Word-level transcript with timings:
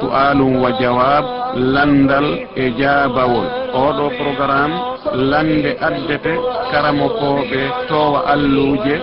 su'alum 0.00 0.52
wa 0.62 0.70
jawab 0.80 1.24
landal 1.74 2.26
e 2.56 2.64
jaabawol. 2.80 3.46
Oɗo 3.84 4.06
programme 4.20 4.74
lande 5.30 5.70
addete 5.86 6.32
karamokoɓe 6.70 7.60
towa 7.88 8.20
alluje 8.32 8.94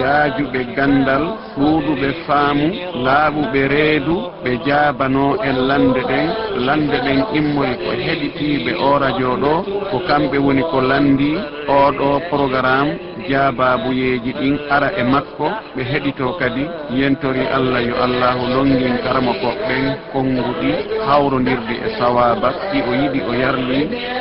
yaajuɓe 0.00 0.60
gandal 0.76 1.24
ɗuuɗuɓe 1.58 2.08
faamu 2.26 2.66
laaɓuɓe 3.04 3.60
reedu 3.72 4.16
ɓe 4.42 4.50
jaabano 4.66 5.24
e 5.48 5.50
lande 5.68 6.00
ɗen. 6.10 6.26
Lande 6.66 6.96
ɗen 7.04 7.20
immori 7.38 7.74
ko 7.84 7.90
heɗitiɓe 8.04 8.72
o 8.88 8.98
radio 9.02 9.30
ɗo 9.42 9.52
ko 9.90 9.96
kamɓe 10.08 10.36
woni 10.44 10.62
ko 10.70 10.78
landi. 10.90 11.30
Oɗo 11.68 12.08
programme 12.30 12.92
jaababuyeeji 13.30 14.32
ɗin 14.40 14.56
ara 14.74 14.88
e 15.00 15.02
makko 15.12 15.46
ɓe 15.76 15.82
heɗito 15.90 16.26
kadi 16.40 16.64
yentori 16.98 17.44
allah 17.56 17.80
yo 17.88 17.94
allahu 18.04 18.42
longin 18.54 18.96
karama 19.04 19.32
koɓɓen 19.42 19.84
konnguɗi 20.12 20.70
hawrodirɗi 21.06 21.74
e 21.86 21.88
sawaba 21.98 22.48
ɗi 22.70 22.78
o 22.90 22.92
yiɗi 23.00 23.20
o 23.30 23.32
yarli 23.42 23.80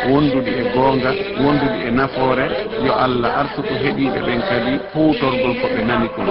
wondude 0.09 0.51
e 0.61 0.63
goonga 0.73 1.11
wondude 1.43 1.77
e 1.87 1.91
nafoore 1.97 2.45
yo 2.85 2.93
allah 3.05 3.31
artu 3.41 3.61
ko 3.67 3.73
ɓen 4.25 4.41
kadi 4.49 4.73
huutorgol 4.93 5.53
ko 5.61 5.67
ɓe 5.73 5.81
nani 5.87 6.07
kon 6.13 6.25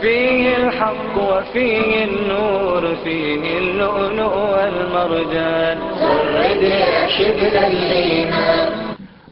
فيه 0.00 0.56
الحق 0.56 1.14
وفيه 1.30 2.04
النور 2.04 2.82
فيه 3.04 3.58
اللؤلؤ 3.58 4.34
والمرجان. 4.54 5.78
سرد 6.00 6.62
يا 6.62 7.08
شبل 7.18 7.56
الإيمان 7.56 8.68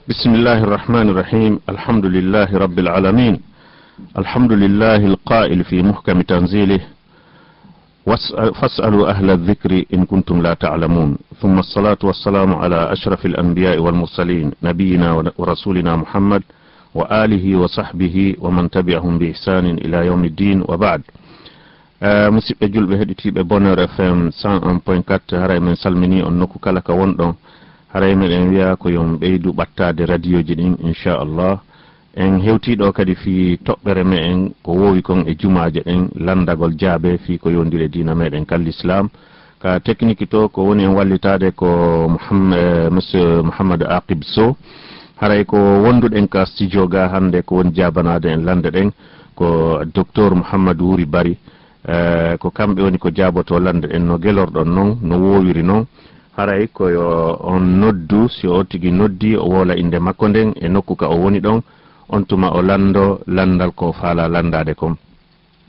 بسم 0.09 0.35
الله 0.35 0.59
الرحمن 0.65 1.09
الرحيم 1.11 1.61
الحمد 1.69 2.07
لله 2.07 2.49
رب 2.59 2.79
العالمين 2.79 3.41
الحمد 4.19 4.53
لله 4.53 4.97
القائل 4.97 5.65
في 5.65 5.83
محكم 5.83 6.21
تنزيله 6.23 6.81
فاسألوا 8.61 9.11
أهل 9.11 9.31
الذكر 9.31 9.85
إن 9.95 10.05
كنتم 10.05 10.43
لا 10.43 10.55
تعلمون 10.55 11.17
ثم 11.41 11.59
الصلاة 11.59 11.99
والسلام 12.05 12.55
على 12.55 12.93
أشرف 12.93 13.27
الأنبياء 13.27 13.79
والمرسلين 13.79 14.51
نبينا 14.63 15.09
ورسولنا 15.39 15.97
محمد 15.97 16.43
وآله 16.96 17.56
وصحبه 17.56 18.36
ومن 18.42 18.70
تبعهم 18.70 19.14
بإحسان 19.20 19.66
إلى 19.86 19.98
يوم 20.06 20.24
الدين 20.26 20.64
وبعد 20.68 21.02
musidɓe 22.36 22.66
julɓe 22.74 22.96
heɗitiɓe 23.02 23.42
bonheur 23.44 23.80
fm 23.96 24.30
101.4 24.30 25.40
haray 25.42 25.60
min 25.60 25.76
salmini 25.76 26.22
on 26.22 26.38
nokku 26.38 26.60
kala 26.60 26.82
ka 26.82 26.94
wonɗon 26.94 27.34
haray 27.94 28.14
meɗen 28.16 28.50
wiya 28.54 28.76
ko 28.76 28.90
yon 28.90 29.18
ɓeydu 29.18 29.50
ɓattade 29.54 30.06
radio 30.06 30.38
ji 30.46 30.54
ɗin 30.56 30.78
inchallah 30.88 31.58
en 32.16 32.38
hewtiɗo 32.46 32.92
kadi 32.94 33.16
fi 33.16 33.58
toɓɓere 33.66 34.04
meɗen 34.04 34.54
ko 34.64 34.72
wowi 34.74 35.02
kon 35.02 35.26
e 35.26 35.34
jumaje 35.40 35.82
ɗen 35.88 36.10
landagol 36.26 36.74
jaabe 36.78 37.18
fi 37.26 37.38
ko 37.40 37.50
yondire 37.50 37.88
dina 37.90 38.14
meɗen 38.16 38.46
kal 38.46 38.62
l'islam 38.62 39.10
ka 39.60 39.80
technique 39.80 40.30
to 40.30 40.50
ko 40.50 40.60
woni 40.68 40.84
en 40.86 40.94
wallitade 40.94 41.50
ko 41.56 41.68
monsieur 42.92 43.42
mouhamadou 43.44 43.90
aqib 43.90 44.22
sow 44.24 44.56
haray 45.23 45.45
ko 45.47 45.57
wonduɗen 45.57 46.27
ka 46.29 46.43
studio 46.47 46.89
ga 46.91 47.07
hande 47.15 47.43
ko 47.47 47.55
woni 47.63 47.71
jabanade 47.71 48.27
en 48.27 48.43
lande 48.45 48.71
ɗen 48.75 48.91
ko 49.39 49.79
docteur 49.95 50.35
mouhammadou 50.35 50.89
wuri 50.91 51.07
bari 51.07 51.39
eh, 51.87 52.35
ko 52.43 52.51
kamɓe 52.51 52.83
woni 52.83 52.99
ko 52.99 53.09
jaaboto 53.15 53.59
lande 53.61 53.87
ɗen 53.87 54.03
no 54.03 54.19
guelorɗon 54.19 54.65
noon 54.75 54.99
no 55.03 55.15
wowiri 55.23 55.63
noon 55.63 55.87
haray 56.37 56.67
koyo 56.75 57.39
on 57.41 57.61
noddu 57.81 58.29
si 58.29 58.49
o 58.49 58.65
tigui 58.65 58.91
noddi 58.91 59.37
o 59.37 59.47
wola 59.47 59.77
inde 59.77 59.99
makko 60.01 60.29
nden 60.29 60.53
e 60.61 60.69
nokku 60.69 60.97
ka 60.97 61.07
o 61.07 61.17
woni 61.23 61.39
ɗon 61.41 61.61
on 62.09 62.23
tuma 62.27 62.51
o 62.59 62.61
lando 62.63 63.21
landal 63.27 63.71
ko 63.79 63.93
faala 63.93 64.27
landade 64.29 64.75
kon 64.75 64.97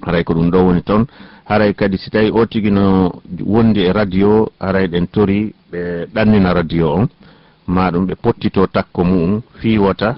haray 0.01 0.23
ko 0.23 0.33
ɗum 0.33 0.49
ɗo 0.49 0.59
woni 0.65 0.81
toon. 0.81 1.05
Haray 1.45 1.73
kadi 1.75 1.97
si 1.97 2.09
tawi 2.09 2.31
o 2.31 2.45
tigui 2.45 2.71
no 2.71 3.11
wondi 3.45 3.81
e 3.85 3.91
radio 3.93 4.49
haray 4.59 4.87
ɗen 4.87 5.07
tori 5.11 5.53
ɓe 5.71 6.07
ɗannina 6.13 6.53
radio 6.53 6.95
on. 6.95 7.07
maɗum 7.67 8.05
ɓe 8.07 8.15
pottito 8.15 8.67
takko 8.67 9.03
muɗum 9.03 9.41
fiwata 9.59 10.15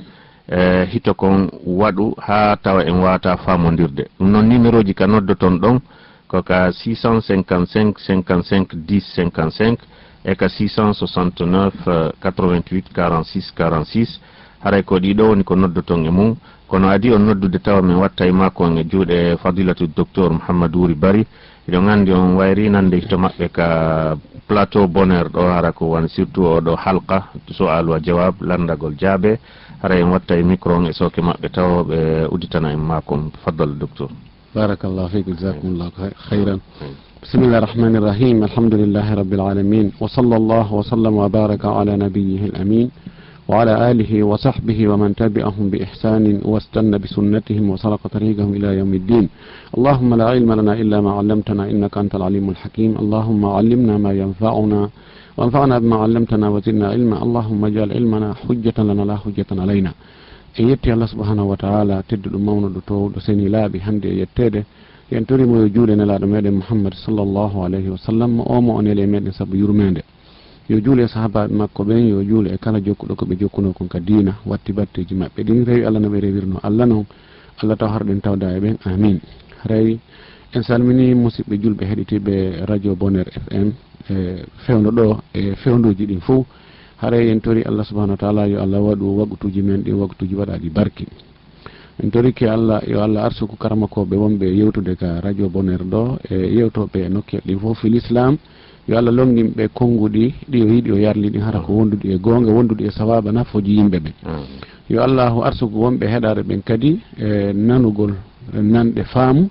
e 0.47 0.85
hito 0.91 1.13
kon 1.13 1.49
waɗu 1.65 2.15
ha 2.17 2.55
tawa 2.61 2.83
en 2.85 2.99
wata 3.01 3.37
famodirde. 3.37 4.07
Ɗum 4.19 4.29
noon 4.31 4.49
numéro 4.49 4.83
ji 4.83 4.93
ka 4.93 5.07
noddoton 5.07 5.59
ɗon 5.59 5.79
koka 6.27 6.71
655 6.71 7.93
55 7.97 8.75
10 8.75 9.01
55 9.15 9.77
e 10.23 10.35
ka 10.35 10.47
669 10.47 12.11
88 12.21 12.83
46 12.93 13.53
46 13.55 14.19
haray 14.63 14.83
ko 14.83 14.97
ɗiɗo 14.99 15.29
woni 15.29 15.43
ko 15.43 15.55
noddoton 15.55 16.05
e 16.05 16.09
mum. 16.09 16.35
Kono 16.67 16.89
adi 16.89 17.11
on 17.13 17.19
noddude 17.25 17.59
tawa 17.59 17.81
min 17.81 17.95
watta 17.97 18.25
e 18.25 18.31
makon 18.31 18.77
e 18.77 18.83
juuɗe 18.83 19.37
fadilatu 19.37 19.87
docteur 19.87 20.31
mouhammadou 20.31 20.81
wuri 20.81 20.95
bari 20.95 21.27
iɗon 21.67 21.85
gandi 21.85 22.11
on 22.11 22.35
wayri 22.37 22.69
nande 22.69 23.01
to 23.09 23.17
maɓɓe 23.17 23.47
ka 23.51 24.17
plateau 24.47 24.87
bonheur 24.87 25.29
ɗo 25.29 25.41
hara 25.41 25.71
ko 25.71 25.85
won 25.85 26.07
surtout 26.07 26.57
oɗo 26.61 26.75
halqa. 26.75 27.29
So 27.51 27.65
wa 27.65 27.99
jawab 27.99 28.35
landagol 28.41 28.93
jaabe. 28.97 29.39
Hara 29.81 29.95
en 29.99 30.11
watta 30.11 30.35
e 30.37 30.43
micro 30.43 30.75
on 30.75 30.85
e 30.87 30.93
soke 30.93 31.19
maɓɓe 31.21 31.49
tawa 31.51 31.83
ɓe 31.83 32.27
udditana 32.31 32.71
en 32.71 32.77
makom 32.79 33.31
faddal 33.43 33.77
docteur. 33.77 34.09
Barakallah 34.53 35.09
fik 35.09 35.25
jasakumllahu 35.27 36.13
hayran 36.29 36.59
bisimillahi 37.25 37.65
rahmani 37.65 37.97
irrahim 37.97 38.43
alhamdulillahi 38.43 39.15
rabbil 39.17 39.41
alamin 39.41 39.87
wa 39.99 40.07
sall 40.07 40.29
llah 40.29 40.67
wa 40.69 40.83
sallam 40.85 41.15
wa 41.17 41.27
baraka 41.27 41.65
ala 41.73 41.97
nabiyihi 41.97 42.53
l 42.53 42.61
amin 42.61 42.91
وعلى 43.49 43.73
آله 43.91 44.11
وصحبه 44.23 44.79
ومن 44.91 45.09
تبعهم 45.21 45.65
بإحسان 45.71 46.25
واستنى 46.51 46.97
بسنتهم 47.03 47.65
وسلق 47.73 48.01
طريقهم 48.15 48.51
إلى 48.57 48.69
يوم 48.79 48.93
الدين. 48.93 49.25
اللهم 49.77 50.09
لا 50.19 50.25
علم 50.33 50.49
لنا 50.59 50.73
إلا 50.81 50.97
ما 51.05 51.11
علمتنا 51.19 51.63
إنك 51.71 51.93
أنت 52.03 52.13
العليم 52.19 52.45
الحكيم. 52.53 52.91
اللهم 53.01 53.41
علمنا 53.57 53.95
ما 54.05 54.11
ينفعنا 54.23 54.81
وانفعنا 55.37 55.75
بما 55.79 55.95
علمتنا 56.03 56.45
وزدنا 56.53 56.85
علما. 56.93 57.17
اللهم 57.25 57.61
اجعل 57.69 57.89
علمنا 57.97 58.29
حجة 58.43 58.77
لنا 58.89 59.03
لا 59.11 59.15
حجة 59.23 59.49
علينا. 59.63 59.93
en 60.57 60.69
yetti 60.69 60.91
allah 60.91 61.07
subahanahu 61.07 61.49
wa 61.51 61.57
taala 61.57 62.03
tedduɗo 62.07 62.39
mawnuɗo 62.39 62.79
towɗo 62.87 63.19
seni 63.19 63.49
laaɓi 63.49 63.77
hannde 63.85 64.07
e 64.07 64.15
yettede 64.21 64.63
yen 65.11 65.25
torimo 65.25 65.55
yo 65.61 65.67
juuɗe 65.67 65.95
nelaɗo 65.95 66.25
meɗen 66.27 66.55
mouhammad 66.61 66.93
sallllahu 66.95 67.63
alayhi 67.65 67.89
wa 67.89 67.97
sallam 67.97 68.39
omo 68.39 68.71
o 68.77 68.81
nele 68.81 69.01
e 69.03 69.07
meɗen 69.13 69.33
saabu 69.33 69.55
yurmede 69.57 70.01
yo 70.69 70.79
juule 70.79 71.03
e 71.03 71.07
sahabaɓe 71.07 71.53
makko 71.53 71.83
ɓen 71.83 72.07
yo 72.09 72.23
juule 72.23 72.47
e 72.53 72.57
kala 72.57 72.79
jokkuɗo 72.81 73.15
koɓe 73.15 73.35
jokkuno 73.39 73.73
kon 73.73 73.87
ka 73.87 73.99
diina 73.99 74.35
watti 74.45 74.73
batteji 74.73 75.15
maɓɓe. 75.15 75.43
Ɗin 75.43 75.65
rewi 75.65 75.85
allah 75.85 76.01
noɓe 76.01 76.19
rewirno 76.19 76.59
allah 76.63 76.85
noon. 76.87 77.05
Allah 77.61 77.77
taw 77.77 77.87
harɗen 77.89 78.21
tawda 78.21 78.57
e 78.57 78.59
ɓen. 78.59 78.77
Amin. 78.85 79.19
Rewi 79.65 79.99
en 80.55 80.63
salmini 80.63 81.13
musidɓe 81.13 81.57
julɓe 81.61 81.83
heɗitiɓe 81.85 82.65
radio 82.65 82.95
bonheur 82.95 83.27
fm 83.29 83.71
e 84.09 84.45
fewno 84.65 84.89
ɗo 84.91 85.21
e 85.33 85.55
fewdoji 85.55 86.05
ɗin 86.05 86.21
fo 86.21 86.45
haray 87.01 87.29
en 87.29 87.39
tori 87.41 87.61
allah 87.63 87.83
subahanau 87.85 88.13
wa 88.13 88.17
taala 88.17 88.47
yo 88.47 88.61
allah 88.61 88.79
waɗu 88.81 89.17
waktuji 89.19 89.61
men 89.61 89.81
ɗin 89.83 89.93
waktuji 89.95 90.35
waɗaɗi 90.35 90.69
barki 90.69 91.07
en 92.01 92.09
torike 92.09 92.43
allah 92.47 92.81
yo 92.87 93.01
allah 93.03 93.25
arsuku 93.25 93.57
karamakoɓe 93.57 94.15
wonɓe 94.15 94.45
yewtude 94.55 94.95
ka 94.95 95.19
radio 95.21 95.49
bonheur 95.49 95.83
ɗo 95.83 96.19
e 96.29 96.35
yewtoɓe 96.55 96.99
e 97.05 97.09
nokkel 97.09 97.41
ɗin 97.45 97.59
fof 97.59 97.79
fil 97.79 97.95
islam. 97.95 98.37
yo 98.87 98.97
allah 98.97 99.11
longin 99.11 99.49
ɓe 99.57 99.67
konnguɗi 99.73 100.33
ɗi 100.51 100.57
o 100.61 100.67
yiiɗi 100.69 100.91
o 100.91 100.97
yarli 100.97 101.29
ɗin 101.29 101.41
hara 101.41 101.59
ko 101.59 101.71
mm. 101.71 101.77
wonduɗi 101.79 102.07
e 102.13 102.17
goonga 102.17 102.51
wonduɗi 102.53 102.83
e 102.85 102.91
sawaba 102.91 103.31
nafoji 103.31 103.71
yimɓe 103.77 103.97
ɓe. 103.99 104.11
Mm. 104.25 104.43
Yo 104.89 105.01
allahu 105.03 105.41
arsugu 105.43 105.77
wonɓe 105.83 106.05
heɗare 106.07 106.43
ɓen 106.43 106.61
kadi 106.63 106.99
e 107.17 107.53
nanugol 107.53 108.13
e 108.53 108.61
nanɗe 108.61 109.03
faamu 109.13 109.49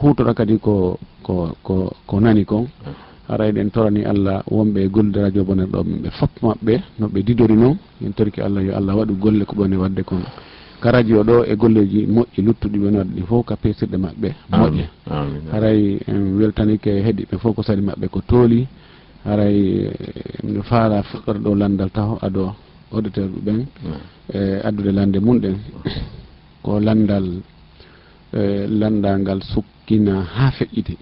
hutora 0.00 0.32
kadi 0.34 0.58
ko 0.58 0.98
ko 1.22 1.52
ko 1.62 1.92
ko 2.06 2.20
nani 2.20 2.44
kon. 2.44 2.62
Mm. 2.64 2.92
Ara 3.28 3.48
eɗen 3.48 3.70
torani 3.70 4.02
allah 4.04 4.42
wonɓe 4.50 4.78
e 4.84 4.88
gollude 4.88 5.16
radio 5.20 5.44
bonen 5.44 5.66
ɗo 5.66 5.82
ɓe 5.84 6.10
fof 6.18 6.30
maɓɓe 6.42 6.74
noɓe 7.00 7.22
didori 7.22 7.56
noon. 7.56 7.76
En 8.04 8.12
torki 8.12 8.40
allah 8.40 8.62
yo 8.64 8.72
allah 8.76 8.96
waɗu 8.96 9.14
golle 9.20 9.44
ko 9.44 9.54
ɓone 9.56 9.76
wadde 9.76 10.02
kon. 10.02 10.22
ka 10.80 10.90
radio 10.90 11.22
ɗo 11.22 11.44
e 11.44 11.54
golleji 11.56 12.06
moƴƴi 12.06 12.40
luttuɗi 12.46 12.78
wonorde 12.78 13.12
ɗi 13.16 13.22
fof 13.28 13.46
ka 13.46 13.56
pesirɗe 13.56 13.96
maɓɓe 13.96 14.28
moƴƴe. 14.50 14.84
haray 15.52 15.98
en 16.08 16.38
weltanike 16.38 16.90
heeɗiɓe 17.04 17.36
fof 17.38 17.54
ko 17.56 17.62
sali 17.62 17.82
maɓɓe 17.82 18.08
ko 18.08 18.20
tooli. 18.26 18.66
Haray 19.24 19.90
no 20.44 20.62
faala 20.62 21.02
fuɗɗorde 21.02 21.40
ɗo 21.44 21.54
landal 21.54 21.90
taw 21.90 22.18
ado 22.22 22.54
auditeur 22.92 23.28
ɓen 23.44 23.66
e 24.32 24.60
addude 24.64 24.90
lande 24.92 25.18
mumɗen 25.20 25.56
ko 26.62 26.80
landal 26.80 27.26
e 28.32 28.66
landangal 28.66 29.40
sukkina 29.42 30.22
ha 30.34 30.50
feƴƴiti. 30.50 30.96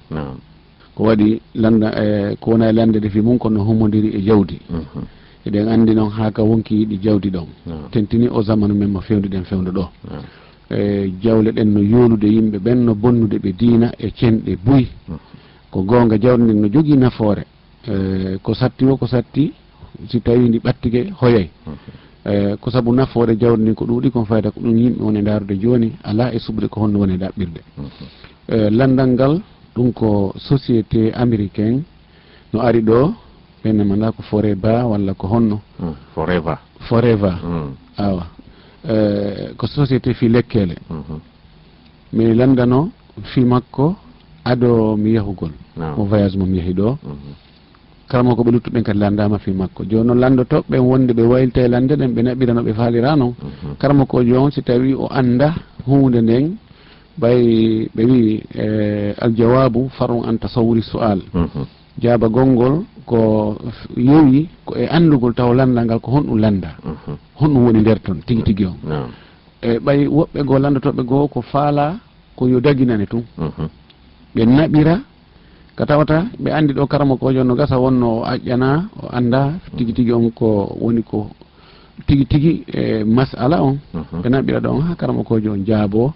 Ko 0.94 1.04
waɗi 1.04 1.40
landa 1.54 1.88
e 2.02 2.36
ko 2.40 2.50
wona 2.50 2.68
e 2.68 2.72
lande 2.72 2.98
defi 3.00 3.20
mum 3.20 3.38
kono 3.38 3.62
humodiri 3.64 4.08
e 4.18 4.20
jawdi. 4.26 4.58
eɗen 5.48 5.68
andi 5.68 5.94
noon 5.94 6.10
haa 6.10 6.30
ka 6.30 6.42
wonki 6.42 6.74
yiɗi 6.80 6.98
jawdi 7.02 7.30
ɗon. 7.30 7.46
Tentini 7.90 8.28
o 8.28 8.42
zamanu 8.42 8.74
men 8.74 8.90
mo 8.90 9.00
fewduɗen 9.00 9.44
fewdu 9.44 9.70
ɗo. 9.72 9.88
E 10.70 11.12
jawle 11.22 11.50
ɗen 11.52 11.68
no 11.72 11.80
yolude 11.80 12.26
yimɓe 12.26 12.58
ɓen 12.58 12.84
no 12.84 12.94
bonnude 12.94 13.38
ɓe 13.38 13.52
diina 13.56 13.92
e 13.98 14.10
cenɗe 14.10 14.56
buyi 14.64 14.86
ko 15.70 15.82
gonga 15.82 16.16
jawɗe 16.18 16.42
nden 16.42 16.60
no 16.60 16.68
jogui 16.68 16.96
nafoore 16.96 17.44
e, 17.86 18.38
ko 18.42 18.54
satti 18.54 18.84
o 18.84 18.96
ko 18.96 19.06
satti 19.06 19.52
si 20.08 20.20
tawi 20.20 20.48
ndi 20.48 20.58
ɓattike 20.58 21.12
hoyoy 21.20 21.48
e 22.24 22.56
ko 22.60 22.70
saabu 22.70 22.92
nafoore 22.92 23.36
jawdi 23.36 23.62
ndi 23.62 23.74
ko 23.74 23.84
ɗuuɗi 23.84 24.10
kon 24.10 24.24
fayda 24.24 24.50
ko 24.50 24.60
ɗum 24.60 24.76
yimɓe 24.76 25.02
woni 25.02 25.22
daarude 25.22 25.58
joni 25.60 25.92
ala 26.02 26.32
e 26.34 26.38
suɓde 26.38 26.68
ko 26.68 26.80
honno 26.80 26.98
woni 26.98 27.16
ɗaɓɓirde 27.16 27.60
e, 28.48 28.70
landal 28.70 29.08
ngal 29.08 29.40
ɗum 29.74 29.92
ko 29.92 30.32
société 30.36 31.12
américain 31.12 31.82
no 32.52 32.60
ari 32.60 32.80
ɗo 32.80 33.12
ɓenne 33.68 33.84
manda 33.84 34.12
ko 34.12 34.22
forêt 34.22 34.54
ba 34.54 34.86
walla 34.86 35.14
ko 35.14 35.26
honno. 35.28 35.60
Forêt 36.14 36.40
va 36.40 36.58
forêt 36.88 37.16
va 37.16 37.38
awa. 37.96 38.26
E, 38.88 39.54
ko 39.56 39.66
société 39.66 40.14
fi 40.14 40.28
lekkele. 40.28 40.76
Hmm, 40.88 41.02
hmm. 41.08 41.20
Mi 42.12 42.34
landano 42.34 42.90
fi 43.22 43.40
makko 43.44 43.96
ado 44.44 44.96
mi 44.96 45.12
yahugol 45.12 45.50
o 45.96 46.04
voyage 46.04 46.36
mom 46.38 46.54
yahi 46.54 46.72
ɗo. 46.72 46.98
Hmm, 47.02 47.34
Kalamo 48.08 48.34
ko 48.36 48.42
ɓe 48.42 48.50
luttuɗen 48.52 48.82
kadi 48.82 48.98
landama 48.98 49.38
fi 49.38 49.50
makko. 49.50 49.84
Joni 49.84 50.06
noon 50.06 50.18
landoto 50.18 50.64
ɓen 50.70 50.80
wonde 50.80 51.12
ɓe 51.12 51.22
waylita 51.22 51.60
e 51.60 51.68
lande 51.68 51.94
ɗen 51.96 52.12
ɓe 52.14 52.22
naɓɓirano 52.22 52.62
ɓe 52.62 52.72
faalirano 52.72 53.34
karamo 53.78 54.06
ko 54.06 54.22
jon 54.24 54.50
si 54.50 54.62
tawi 54.62 54.94
o 54.94 55.08
anda 55.10 55.54
hunde 55.86 56.20
nden 56.22 56.56
ɓay 57.20 57.88
ɓe 57.94 58.04
wi 58.04 58.42
e, 58.54 59.12
aljawabu 59.20 59.90
farun 59.90 60.24
an 60.24 60.38
tasawuri 60.38 60.82
sual 60.82 61.20
jaaba 62.02 62.28
gonngol 62.28 62.84
ko 63.06 63.18
yowi 63.96 64.48
ko 64.64 64.72
e 64.76 64.86
anndugol 64.86 65.34
taw 65.34 65.50
lanndal 65.52 65.84
ngal 65.84 66.00
ko 66.00 66.10
honɗum 66.10 66.38
lannda 66.38 66.70
mhm. 66.84 67.14
honɗum 67.40 67.64
woni 67.66 67.80
nder 67.80 67.98
toon 68.00 68.18
tigi 68.26 68.42
tigi 68.42 68.64
o 68.66 68.74
e 69.62 69.78
ɓay 69.84 70.06
woɓɓe 70.06 70.40
goo 70.46 70.58
lanndotoɓe 70.58 71.02
goo 71.02 71.26
ko 71.28 71.40
faala 71.42 71.98
ko 72.36 72.46
yo 72.48 72.60
daginane 72.60 73.06
tun 73.06 73.24
mhm. 73.38 73.68
ɓe 74.34 74.42
naɓira 74.46 74.94
ka 75.76 75.86
tawata 75.86 76.26
ɓe 76.42 76.50
anndi 76.50 76.72
ɗo 76.74 76.86
karama 76.86 77.16
kojo 77.16 77.44
no 77.44 77.54
gasa 77.54 77.78
wonno 77.78 78.06
o 78.18 78.24
aƴƴana 78.24 78.68
o 79.02 79.06
annda 79.12 79.40
tigi 79.76 79.92
tigi 79.92 80.12
on 80.12 80.30
ko 80.30 80.76
woni 80.80 81.02
ko 81.02 81.30
tigi 82.06 82.24
tigi 82.26 82.52
e 82.66 83.04
masala 83.04 83.62
on. 83.62 83.78
Mhm. 83.94 84.22
Ɓe 84.22 84.28
naɓira 84.30 84.60
ɗon 84.60 84.80
ha 84.86 84.94
karama 84.94 85.22
kojo 85.24 85.52
on 85.52 85.64
jaabo 85.66 86.12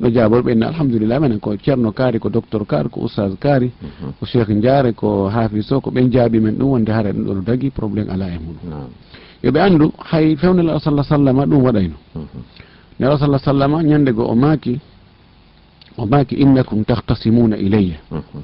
no 0.00 0.10
jaabor 0.10 0.42
ɓenne 0.42 0.64
alhamdulillah 0.66 1.20
minen 1.20 1.38
ko 1.40 1.56
ceerno 1.56 1.92
kaari 1.92 2.18
ko 2.18 2.28
docteur 2.28 2.64
kaari 2.66 2.88
ko 2.88 3.00
oustage 3.00 3.36
kaari 3.38 3.70
Mhm. 3.82 4.12
ko 4.20 4.26
cheikh 4.26 4.50
diare 4.60 4.92
ko 4.92 5.28
hafiz 5.28 5.70
o 5.72 5.80
ko 5.80 5.90
ɓen 5.90 6.10
jaabi 6.12 6.40
men 6.40 6.54
ɗum 6.58 6.68
wonde 6.70 6.90
haara 6.92 7.12
ɗum 7.12 7.24
ɗo 7.24 7.34
no 7.34 7.40
dagui 7.42 7.70
probléme 7.70 8.10
ala 8.10 8.26
e 8.28 8.38
muɗum 8.38 8.68
Naam. 8.70 8.88
yoɓe 9.44 9.58
andu 9.60 9.92
hay 10.10 10.36
fewnel 10.36 10.80
sallah 10.80 11.04
sallama 11.04 11.46
ɗum 11.46 11.62
waɗayno 11.62 11.94
Mhm. 12.14 12.40
nela 12.98 13.18
sallah 13.18 13.38
sallama 13.38 13.82
ñande 13.82 14.12
go 14.12 14.24
o 14.26 14.34
maaki 14.34 14.80
o 15.96 16.06
maaki 16.06 16.34
innakum 16.36 16.84
tahtasimuna 16.84 17.56
ilayya 17.56 17.98
Mhm. 18.10 18.42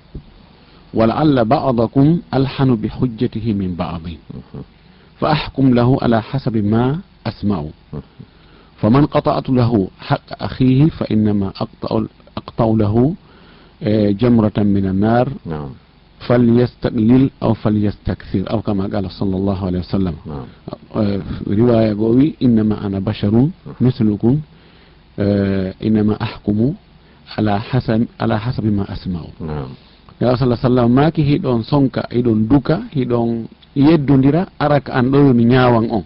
ولعل 0.95 1.45
بعضكم 1.45 2.07
ألحن 2.35 2.71
بحجته 2.83 3.47
من 3.55 3.75
بعض 3.79 4.03
Mhm. 4.11 4.63
فأحكم 5.21 5.75
له 5.75 5.99
على 6.03 6.23
حسب 6.23 6.57
ما 6.57 6.99
أسمع 7.27 7.63
فمن 8.82 9.06
قطعت 9.06 9.50
له 9.50 9.88
حق 10.00 10.44
أخيه 10.44 10.86
فإنما 10.90 11.48
أقطع, 11.48 12.04
أقطع 12.38 12.66
له 12.66 13.14
جمرة 14.22 14.58
من 14.58 14.86
النار 14.86 15.30
نعم. 15.46 15.70
فليستقلل 16.28 17.30
أو 17.44 17.54
فليستكثر 17.54 18.44
أو 18.52 18.62
كما 18.62 18.88
قال 18.88 19.12
صلى 19.12 19.36
الله 19.38 19.66
عليه 19.66 19.80
وسلم. 19.80 20.16
نعم. 20.26 20.46
رواية 21.48 21.94
قوي 21.98 22.36
إنما 22.44 22.86
أنا 22.88 23.00
بشر 23.00 23.48
مثلكم 23.82 24.40
إنما 25.84 26.22
أحكم 26.22 26.74
على 27.38 27.60
حسب 27.62 28.06
على 28.20 28.40
حسب 28.40 28.66
ما 28.66 28.86
أسمع. 28.94 29.22
نعم. 29.42 29.70
ya 30.22 30.32
sa 30.40 30.48
sallam 30.56 30.96
maki 30.96 31.22
hiɗon 31.24 31.64
sonka 31.68 32.08
hiɗon 32.12 32.48
duka 32.48 32.88
hiɗon 32.96 33.48
yeddodira 33.76 34.48
araka 34.60 34.94
an 34.96 35.12
ɗo 35.12 35.18
yomi 35.28 35.44
ñawan 35.46 35.92
on 35.92 36.04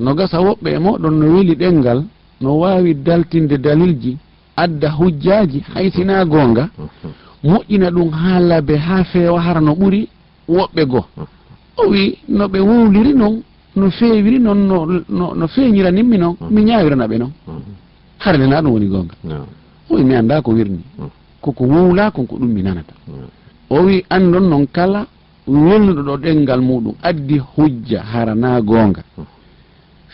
no 0.00 0.14
gasa 0.14 0.38
woɓɓe 0.40 0.68
e 0.76 0.78
moɗon 0.78 1.14
no 1.20 1.26
weli 1.34 1.54
ɗengal 1.60 2.00
no 2.40 2.48
wawi 2.62 2.94
daltinde 2.94 3.56
dalilji 3.58 4.16
adda 4.56 4.88
hujjaji 4.98 5.58
haysina 5.74 6.24
gonga 6.24 6.64
moƴƴina 7.44 7.90
ɗum 7.90 8.10
ha 8.10 8.40
laabe 8.40 8.74
ha 8.76 9.04
feewa 9.04 9.40
hara 9.40 9.60
no 9.60 9.72
ɓuuri 9.74 10.08
woɓɓe 10.48 10.82
goo 10.86 11.04
o 11.76 11.82
wi 11.90 12.18
no 12.28 12.44
ɓe 12.48 12.58
wowliri 12.60 13.12
noon 13.14 13.42
no 13.76 13.90
feewiri 13.90 14.38
noon 14.40 14.60
no 14.68 14.76
no, 15.08 15.34
no 15.34 15.46
feeñiranimmi 15.54 16.18
noon 16.18 16.36
mm. 16.40 16.50
mi 16.54 16.60
ñawiranaɓe 16.64 17.16
noon 17.18 17.32
mm. 17.48 17.60
harnena 18.18 18.62
ɗum 18.62 18.72
woni 18.72 18.86
gonga 18.86 19.14
o 19.90 19.94
wi 19.96 20.04
mi 20.04 20.14
anda 20.14 20.40
ko 20.42 20.52
wirni. 20.52 20.80
Mm. 20.98 21.08
Koko 21.40 21.64
wowla 21.64 22.10
kon 22.10 22.26
ko 22.26 22.36
ɗum 22.36 22.48
mi 22.52 22.62
nanata. 22.62 22.94
O 23.70 23.82
wi 23.84 24.04
andon 24.10 24.48
noon 24.48 24.66
kala 24.66 25.06
welnuɗo 25.46 26.02
ɗo 26.02 26.16
ɗengal 26.18 26.60
muɗum 26.60 26.94
addi 27.02 27.38
hujja 27.38 28.02
harana 28.02 28.60
gonga 28.60 29.02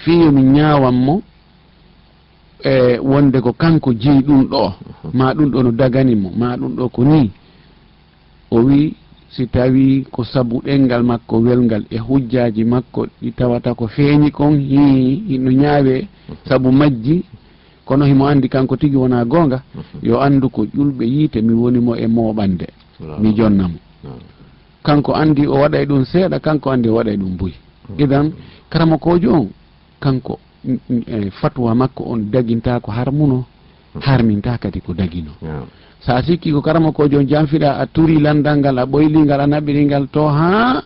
fiyo 0.03 0.33
mi 0.33 0.43
ñawanmo 0.43 1.23
e 2.65 2.99
wonde 2.99 3.41
ko 3.41 3.53
kanko 3.53 3.93
jeeyi 3.93 4.23
ɗum 4.23 4.43
ɗo. 4.51 4.65
Uh-huh. 4.67 5.11
Ma 5.15 5.35
ɗum 5.35 5.51
ɗo 5.51 5.63
no 5.63 5.71
daganimo 5.73 6.31
ma 6.37 6.57
ɗum 6.57 6.75
ɗo 6.77 6.89
ko 6.89 7.05
ni. 7.05 7.31
O 8.51 8.61
wi 8.63 8.95
si 9.31 9.47
tawi 9.47 10.05
ko 10.11 10.25
sabu 10.25 10.61
ɗengal 10.65 11.03
makko 11.03 11.39
welngal 11.41 11.85
e 11.91 11.99
hujjaji 11.99 12.65
makko 12.65 13.07
ɗi 13.23 13.33
tawata 13.33 13.75
ko 13.75 13.87
feeñi 13.87 14.31
kon 14.31 14.59
hi 14.59 15.39
no 15.39 15.51
ñaawe 15.51 16.07
sabu 16.49 16.71
majji. 16.73 17.25
Kono 17.87 18.05
himo 18.05 18.27
andi 18.27 18.49
kanko 18.49 18.77
tigi 18.77 18.97
wona 18.97 19.25
gonga 19.25 19.63
uh-huh. 19.75 20.03
yo 20.09 20.21
andu 20.21 20.49
ko 20.51 20.65
ƴulɓe 20.65 21.05
yiite 21.07 21.41
mi 21.43 21.53
wonimo 21.55 21.95
e 21.97 22.07
moɓande 22.07 22.67
mi 23.21 23.33
jonnamo 23.37 23.79
kanko 24.83 25.15
andi 25.15 25.47
o 25.47 25.55
waɗay 25.63 25.87
ɗum 25.87 26.05
seeɗa 26.05 26.39
kanko 26.41 26.71
andi 26.71 26.89
o 26.89 26.95
waɗay 26.95 27.17
ɗum 27.17 27.37
boyi 27.37 27.55
uh-huh. 27.55 28.03
idan 28.03 28.33
karama 28.71 28.99
kojo 28.99 29.31
on 29.33 29.47
kanko 30.01 30.39
e, 31.07 31.31
fatwa 31.31 31.75
makko 31.75 32.05
on 32.05 32.31
daginta 32.31 32.81
ko 32.81 32.91
harmuno 32.93 33.45
hmm. 33.95 34.01
harminta 34.03 34.59
kadi 34.59 34.81
ko 34.81 34.93
dagino. 34.95 35.33
Sa 36.01 36.23
sikki 36.23 36.53
ko 36.53 36.63
karama 36.63 36.93
ko 36.93 37.09
jon 37.09 37.27
janfiɗa 37.27 37.79
a 37.83 37.87
turi 37.87 38.21
landal 38.21 38.59
ngal 38.59 38.79
a 38.79 38.85
ɓoylingal 38.87 39.41
a 39.41 39.47
naɓiringal 39.47 40.07
to 40.13 40.29
ha 40.29 40.83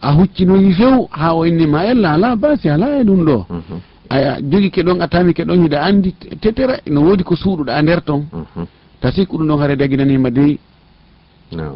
a 0.00 0.12
huccinoyi 0.12 0.72
few 0.72 1.08
ha 1.10 1.34
o 1.34 1.44
innima 1.46 1.84
ella 1.86 2.12
ala 2.12 2.36
basi 2.36 2.68
ala 2.68 3.00
e 3.00 3.04
ɗum 3.04 3.24
ɗo. 3.24 3.46
Mhm. 3.48 3.78
Aya 4.10 4.38
jogi 4.42 4.70
keɗon 4.70 5.00
a 5.00 5.08
tami 5.08 5.32
keɗon 5.34 5.62
hiɗa 5.62 5.78
andi 5.82 6.12
tetere 6.40 6.80
no 6.86 7.00
woodi 7.02 7.24
ko 7.24 7.34
suuɗuɗa 7.36 7.82
nder 7.82 8.00
ton. 8.04 8.26
Mhm. 8.32 8.66
Ta 9.00 9.10
sikku 9.12 9.38
ɗum 9.38 9.46
ɗon 9.48 9.58
haare 9.60 9.76
daginanima 9.76 10.30
dey 10.30 10.58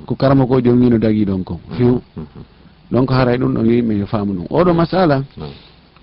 ko 0.07 0.15
karama 0.15 0.47
ko 0.47 0.61
jon 0.61 0.79
wino 0.81 0.99
dagui 0.99 1.25
ɗon 1.25 1.45
kon 1.45 1.59
mhm. 1.69 1.77
few 1.77 2.03
donc 2.91 3.11
haray 3.11 3.39
ɗum 3.39 3.55
ɗon 3.55 3.65
yimɓe 3.67 3.99
yo 3.99 4.07
faamu 4.07 4.33
ɗum. 4.35 4.47
Oɗo 4.51 4.75
masala 4.75 5.25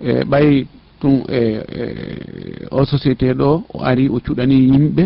e 0.00 0.24
ɓay 0.24 0.66
tun 1.00 1.24
e, 1.28 1.38
e 1.80 1.84
o 2.70 2.84
société 2.84 3.34
ɗo 3.34 3.64
o 3.74 3.82
ari 3.82 4.08
o 4.08 4.18
cuɗani 4.20 4.54
yimɓe 4.70 5.04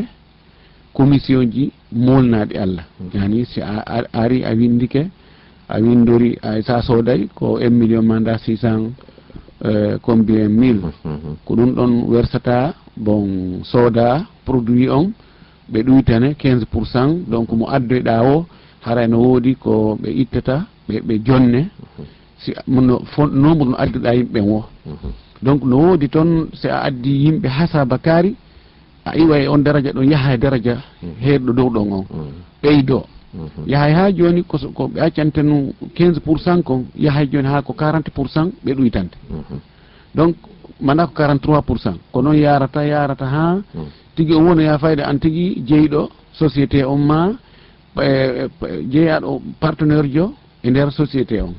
commission 0.92 1.44
ji 1.50 1.72
molnaɗe 1.92 2.54
allah. 2.58 2.84
Hmm. 2.98 3.10
Yani 3.14 3.44
si 3.44 3.60
a 3.60 3.84
ari 4.12 4.44
a 4.44 4.54
windike 4.54 5.10
a 5.68 5.80
windori 5.80 6.38
sa 6.62 6.82
sooday 6.82 7.28
ko 7.34 7.58
un 7.58 7.70
million 7.70 8.02
manda 8.02 8.38
six 8.38 8.60
cent 8.60 8.92
e, 9.64 9.98
combien 10.02 10.48
mille. 10.48 10.80
Hmm, 11.02 11.18
hmm, 11.22 11.34
ko 11.44 11.54
ɗum 11.56 11.74
ɗon 11.74 11.92
wersata 12.08 12.74
bon 12.96 13.62
sooda 13.64 14.26
produit 14.44 14.88
on 14.90 15.12
ɓe 15.72 15.82
ɗuytane 15.82 16.34
quinze 16.34 16.64
pour 16.66 16.86
cent 16.86 17.18
donc 17.28 17.50
mo 17.52 17.66
addoyɗa 17.68 18.22
o 18.22 18.46
haray 18.82 19.08
no 19.08 19.18
woodi 19.18 19.56
ko 19.56 19.98
ɓe 20.00 20.08
ittata 20.10 20.66
ɓe 20.88 21.18
jonne. 21.24 21.70
si 22.44 22.52
no 22.66 23.02
nombre 23.32 23.68
no 23.68 23.76
adduɗa 23.78 24.14
yimɓe 24.14 24.32
ɓen 24.40 24.50
o 24.50 24.64
mhm. 24.86 25.10
donc 25.42 25.64
no 25.64 25.76
woodi 25.76 26.08
toon 26.08 26.48
si 26.52 26.68
a 26.68 26.82
addi 26.88 27.10
yimɓe 27.24 27.48
ha 27.48 27.66
sabakari 27.66 28.36
a 29.04 29.16
iwa 29.16 29.38
e 29.38 29.48
on 29.48 29.58
daraja 29.62 29.92
ɗon 29.92 30.10
yaha 30.10 30.34
e 30.34 30.38
daraja 30.38 30.76
mhm. 31.02 31.12
heerɗo 31.20 31.52
dow 31.52 31.70
ɗon 31.70 31.92
on 31.92 32.04
mhm. 32.10 32.26
ɓeydo 32.62 33.04
yahay 33.66 33.92
e 33.92 33.94
ha 33.94 34.12
joni 34.12 34.42
ko 34.44 34.56
ɓe 34.88 35.00
accante 35.00 35.42
no 35.42 35.72
15 35.94 36.20
pour 36.20 36.38
cent 36.38 36.62
kon 36.62 36.84
yahay 36.96 37.26
joni 37.32 37.48
ha 37.48 37.62
ko 37.62 37.72
40 37.72 38.08
e 38.08 38.10
pour 38.10 38.28
cent 38.28 38.52
ɓe 38.64 38.74
ɗoytante 38.74 39.16
donc 40.14 40.36
mana 40.80 41.06
ko 41.06 41.12
43 41.14 41.62
pour 41.62 41.78
cent. 41.78 41.96
Ko 42.12 42.22
noon 42.22 42.36
yarata 42.36 42.84
yarata 42.84 43.26
ha 43.26 43.58
tigui 44.16 44.34
o 44.34 44.40
wonoya 44.40 44.78
fayde 44.78 45.02
an 45.02 45.18
tigui 45.18 45.62
jeeyiɗo 45.66 46.10
société 46.32 46.84
on 46.84 46.98
ma 46.98 47.32
jeeyaɗo 48.90 49.42
partenaire 49.60 50.08
jo 50.12 50.34
e 50.62 50.70
nder 50.70 50.90
société 50.92 51.40
on 51.42 51.54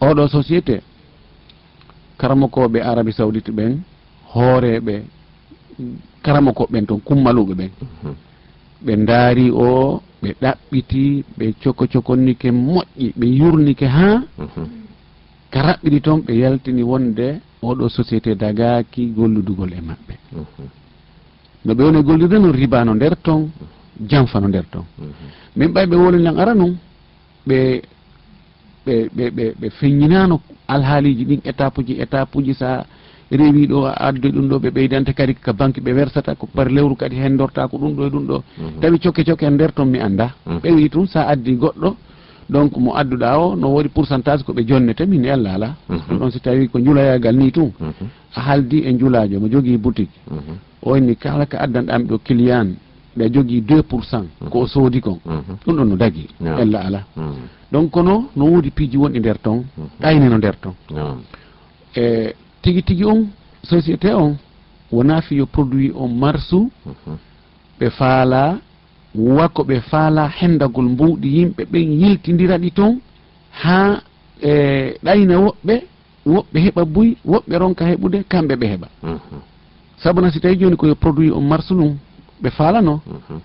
oɗo 0.00 0.28
société 0.28 0.80
karamokoɓe 2.18 2.78
arabi 2.90 3.12
saoudite 3.12 3.50
ɓen 3.58 3.72
hooreɓe 4.32 4.94
karamokoɓe 6.24 6.70
ɓen 6.72 6.86
toon 6.86 7.00
kummaluɓe 7.06 7.54
ɓen. 7.60 7.70
Mhm. 7.82 8.14
Ɓe 8.84 8.92
ndaari 9.02 9.46
o 9.50 10.00
ɓe 10.22 10.28
ɗaɓɓiti 10.42 11.02
ɓe 11.38 11.44
coko 11.62 11.84
cokonnike 11.92 12.48
moƴƴi 12.50 13.06
ɓe 13.18 13.26
yurnike 13.38 13.86
ha 13.96 14.08
mhm. 14.38 14.64
ka 15.52 15.58
raɓɓiɗi 15.66 15.98
toon 16.00 16.18
ɓe 16.26 16.32
yaltini 16.42 16.82
wonde 16.82 17.26
oɗo 17.62 17.84
société 17.88 18.34
dagaki 18.34 19.02
golludugol 19.16 19.72
e 19.72 19.80
maɓɓe. 19.88 20.14
Mhm. 20.32 20.66
No 21.64 21.74
ɓe 21.74 21.82
woni 21.84 22.02
gollirde 22.02 22.36
noon 22.38 22.52
riba 22.52 22.84
no 22.84 22.94
nder 22.94 23.14
toon 23.22 23.50
janfa 24.08 24.40
no 24.40 24.48
nder 24.48 24.64
ton. 24.72 24.84
Min 25.56 25.68
ɓay 25.74 25.86
ɓe 25.86 25.96
wolinan 25.96 26.38
ara 26.38 26.54
noon 26.54 26.76
ɓe 27.46 27.82
ɓe 28.86 29.08
ɓe 29.16 29.30
ɓe 29.36 29.44
ɓe 29.60 29.70
feññinano 29.78 30.40
alhaaliji 30.68 31.24
ɗin 31.24 31.40
étape 31.44 31.78
uji 31.80 31.94
étape 32.00 32.36
uji 32.38 32.54
sa 32.54 32.84
rewi 33.30 33.66
ɗo 33.66 33.86
adde 33.86 34.28
ɗum 34.32 34.48
ɗo 34.48 34.58
ɓe 34.58 34.70
ɓeydanta 34.70 35.12
kadi 35.12 35.34
ko 35.34 35.52
banque 35.52 35.80
ɓe 35.80 35.92
wersata 35.92 36.34
ko 36.34 36.46
par 36.46 36.68
lewru 36.70 36.96
kadi 36.96 37.16
hen 37.16 37.36
dorta 37.36 37.68
ko 37.68 37.78
ɗum 37.78 37.94
ɗo 37.94 38.06
e 38.06 38.10
ɗum 38.10 38.26
ɗo. 38.26 38.42
Mhm. 38.58 38.80
Tawi 38.80 38.98
cokke 38.98 39.24
cokke 39.24 39.42
en 39.46 39.54
nder 39.54 39.72
toon 39.72 39.86
mi 39.88 39.98
anda 40.00 40.34
mhm. 40.46 40.58
ɓewi 40.62 40.90
tun 40.90 41.06
sa 41.06 41.28
addi 41.28 41.54
goɗɗo 41.56 41.96
donc 42.50 42.76
mo 42.76 42.94
adduɗa 42.96 43.38
o 43.38 43.54
no 43.56 43.68
woodi 43.68 43.88
pourcentage 43.88 44.42
ko 44.42 44.52
ɓe 44.52 44.66
jonnete 44.66 45.06
min 45.06 45.24
e 45.24 45.28
yalla 45.28 45.54
ala. 45.54 45.74
Mhm. 45.88 45.98
Ɗum 46.08 46.18
ɗon 46.18 46.30
si 46.30 46.40
tawi 46.40 46.68
ko 46.68 46.78
juulayagal 46.80 47.36
ni 47.36 47.52
tun 47.52 47.70
a 48.34 48.40
haaldi 48.40 48.78
e 48.84 48.98
juulajo 48.98 49.38
mo 49.40 49.48
jogui 49.48 49.76
boutique. 49.76 50.10
O 50.82 50.96
inni 50.96 51.14
kala 51.16 51.46
ko 51.46 51.56
addanɗami 51.58 52.04
ɗo 52.06 52.18
client. 52.24 52.74
ɓe 53.20 53.32
jogii 53.34 53.60
deux 53.60 53.82
pour 53.82 54.04
cent 54.04 54.26
ko 54.50 54.60
o 54.60 54.66
soodi 54.66 55.00
kon. 55.00 55.18
Mhm. 55.26 55.56
Ɗum 55.66 55.76
ɗon 55.76 55.84
no 55.88 55.96
dagi 55.96 56.26
ella 56.40 56.78
ala. 56.86 57.00
Mm. 57.16 57.32
Donc 57.72 57.90
kono 57.90 58.28
no 58.36 58.44
woodi 58.44 58.70
piiji 58.70 58.96
wonɗi 58.96 59.18
nder 59.18 59.38
ɗayne 60.00 60.24
mm. 60.24 60.30
no 60.30 60.36
nder 60.38 60.56
ton. 60.60 60.74
E 61.96 62.34
tigi 62.62 62.82
tigi 62.82 63.04
on 63.04 63.26
société 63.62 64.12
on 64.14 64.36
wona 64.92 65.20
fiyo 65.22 65.46
produit 65.46 65.92
on 65.94 66.08
marsu 66.08 66.70
mhm. 66.86 67.16
ɓe 67.80 67.90
faala 67.90 68.58
wako 69.14 69.62
ɓe 69.64 69.80
faala 69.80 70.28
hendagol 70.28 70.88
mbowɗi 70.88 71.28
yimɓe 71.36 71.64
ɓen 71.72 72.00
yeltidira 72.00 72.58
ɗi 72.58 72.70
toon 72.70 73.00
ha 73.62 74.02
e 74.42 74.94
ɗayna 75.02 75.38
woɓɓe 75.38 75.74
woɓɓe 76.26 76.58
heɓa 76.64 76.84
buy 76.84 77.16
woɓɓe 77.26 77.58
ronka 77.58 77.84
heɓude 77.84 78.24
kamɓe 78.28 78.56
ɓe 78.56 78.66
heɓa. 78.66 78.88
Sabuna 80.02 80.30
si 80.30 80.40
tawi 80.40 80.56
joni 80.58 80.76
koyo 80.76 80.94
produit 80.94 81.32
on 81.32 81.42
marsu 81.42 81.74
ɗum 81.74 81.96
ɓe 82.42 82.50
faalano. 82.50 83.00
Mhm. 83.06 83.40